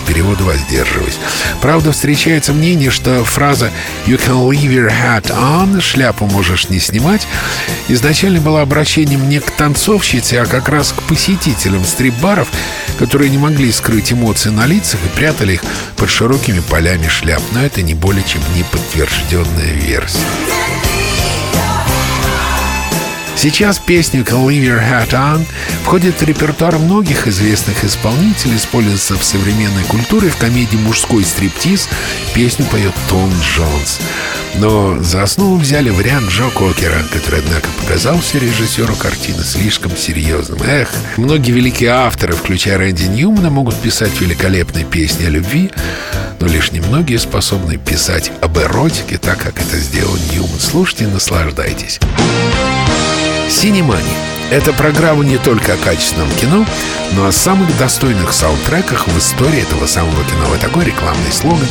Переводу 0.07 0.45
воздерживаюсь. 0.45 1.16
Правда, 1.62 1.93
встречается 1.93 2.53
мнение, 2.53 2.91
что 2.91 3.24
фраза 3.24 3.70
«You 4.07 4.20
can 4.20 4.47
leave 4.47 4.74
your 4.74 4.91
hat 4.91 5.30
on»— 5.30 5.80
«шляпу 5.80 6.26
можешь 6.26 6.68
не 6.68 6.78
снимать» 6.78 7.26
изначально 7.93 8.41
была 8.41 8.62
обращением 8.62 9.28
не 9.28 9.41
к 9.41 9.51
танцовщице, 9.51 10.34
а 10.34 10.47
как 10.47 10.68
раз 10.68 10.93
к 10.93 11.03
посетителям 11.03 11.84
стрип-баров, 11.84 12.49
которые 12.99 13.30
не 13.30 13.38
могли 13.38 13.70
скрыть 13.72 14.12
эмоции 14.12 14.51
на 14.51 14.66
лицах 14.66 15.01
и 15.05 15.16
прятали 15.16 15.55
их 15.55 15.62
под 15.97 16.11
широкими 16.11 16.61
полями 16.61 17.09
шляп. 17.09 17.43
Но 17.53 17.64
это 17.64 17.82
не 17.82 17.95
более 17.95 18.24
чем 18.24 18.41
неподтвержденная 19.31 19.74
версия. 19.74 20.89
Сейчас 23.43 23.78
песня 23.78 24.20
«Can 24.20 24.47
Leave 24.47 24.66
Your 24.66 24.82
Hat 24.82 25.12
On» 25.12 25.47
входит 25.82 26.20
в 26.20 26.22
репертуар 26.26 26.78
многих 26.78 27.26
известных 27.26 27.84
исполнителей, 27.84 28.57
используется 28.57 29.16
в 29.16 29.24
современной 29.24 29.82
культуре, 29.84 30.28
в 30.28 30.36
комедии 30.36 30.76
«Мужской 30.76 31.24
стриптиз» 31.24 31.88
песню 32.34 32.66
поет 32.66 32.93
Том 33.09 33.32
Джонс. 33.41 33.99
Но 34.57 35.03
за 35.03 35.22
основу 35.22 35.57
взяли 35.57 35.88
вариант 35.88 36.28
Джо 36.28 36.51
Кокера, 36.51 37.03
который, 37.11 37.41
однако, 37.41 37.66
показался 37.80 38.36
режиссеру 38.36 38.95
картины 38.95 39.43
слишком 39.43 39.97
серьезным. 39.97 40.61
Эх, 40.62 40.91
многие 41.16 41.53
великие 41.53 41.93
авторы, 41.93 42.34
включая 42.34 42.76
Рэнди 42.76 43.05
Ньюмана, 43.05 43.49
могут 43.49 43.74
писать 43.76 44.20
великолепные 44.20 44.84
песни 44.84 45.24
о 45.24 45.30
любви, 45.30 45.70
но 46.41 46.47
лишь 46.47 46.72
немногие 46.72 47.18
способны 47.18 47.78
писать 47.78 48.32
об 48.43 48.59
эротике 48.59 49.16
так, 49.16 49.38
как 49.38 49.59
это 49.59 49.78
сделал 49.78 50.14
Ньюман. 50.30 50.61
Слушайте 50.61 51.05
и 51.05 51.07
наслаждайтесь. 51.07 52.01
«Синемани»— 53.51 54.16
это 54.53 54.72
программа 54.72 55.24
не 55.24 55.36
только 55.36 55.74
о 55.74 55.76
качественном 55.76 56.30
кино, 56.36 56.64
но 57.12 57.26
о 57.26 57.32
самых 57.32 57.76
достойных 57.78 58.32
саундтреках 58.32 59.09
в 59.09 59.18
истории 59.18 59.62
этого 59.62 59.86
самого 59.86 60.24
кино. 60.24 60.46
Вот 60.48 60.61
такой 60.61 60.84
рекламный 60.84 61.32
слоган 61.32 61.68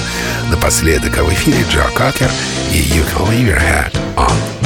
напоследок. 0.52 1.18
А 1.18 1.24
в 1.24 1.30
эфире 1.34 1.66
Джо 1.72 1.90
Кокер 1.96 2.30
и 2.74 2.80
«You 2.80 3.06
can 3.06 3.30
leave 3.30 3.48
your 3.48 3.60
hat 3.60 3.94
on». 4.18 4.59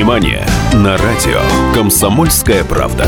Синемания 0.00 0.46
на 0.72 0.96
радио 0.96 1.40
«Комсомольская 1.74 2.64
правда». 2.64 3.06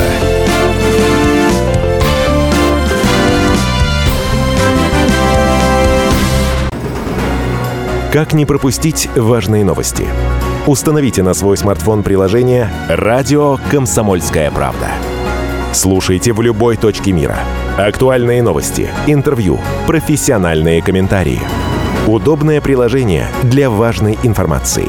Как 8.13 8.35
не 8.35 8.45
пропустить 8.45 9.09
важные 9.17 9.65
новости? 9.65 10.07
Установите 10.67 11.23
на 11.23 11.33
свой 11.33 11.57
смартфон 11.57 12.03
приложение 12.03 12.69
«Радио 12.91 13.57
Комсомольская 13.71 14.51
правда». 14.51 14.91
Слушайте 15.73 16.35
в 16.35 16.43
любой 16.43 16.77
точке 16.77 17.13
мира. 17.13 17.39
Актуальные 17.79 18.43
новости, 18.43 18.91
интервью, 19.07 19.59
профессиональные 19.87 20.83
комментарии– 20.83 21.41
Удобное 22.07 22.61
приложение 22.61 23.29
для 23.45 23.71
важной 23.71 24.19
информации. 24.25 24.89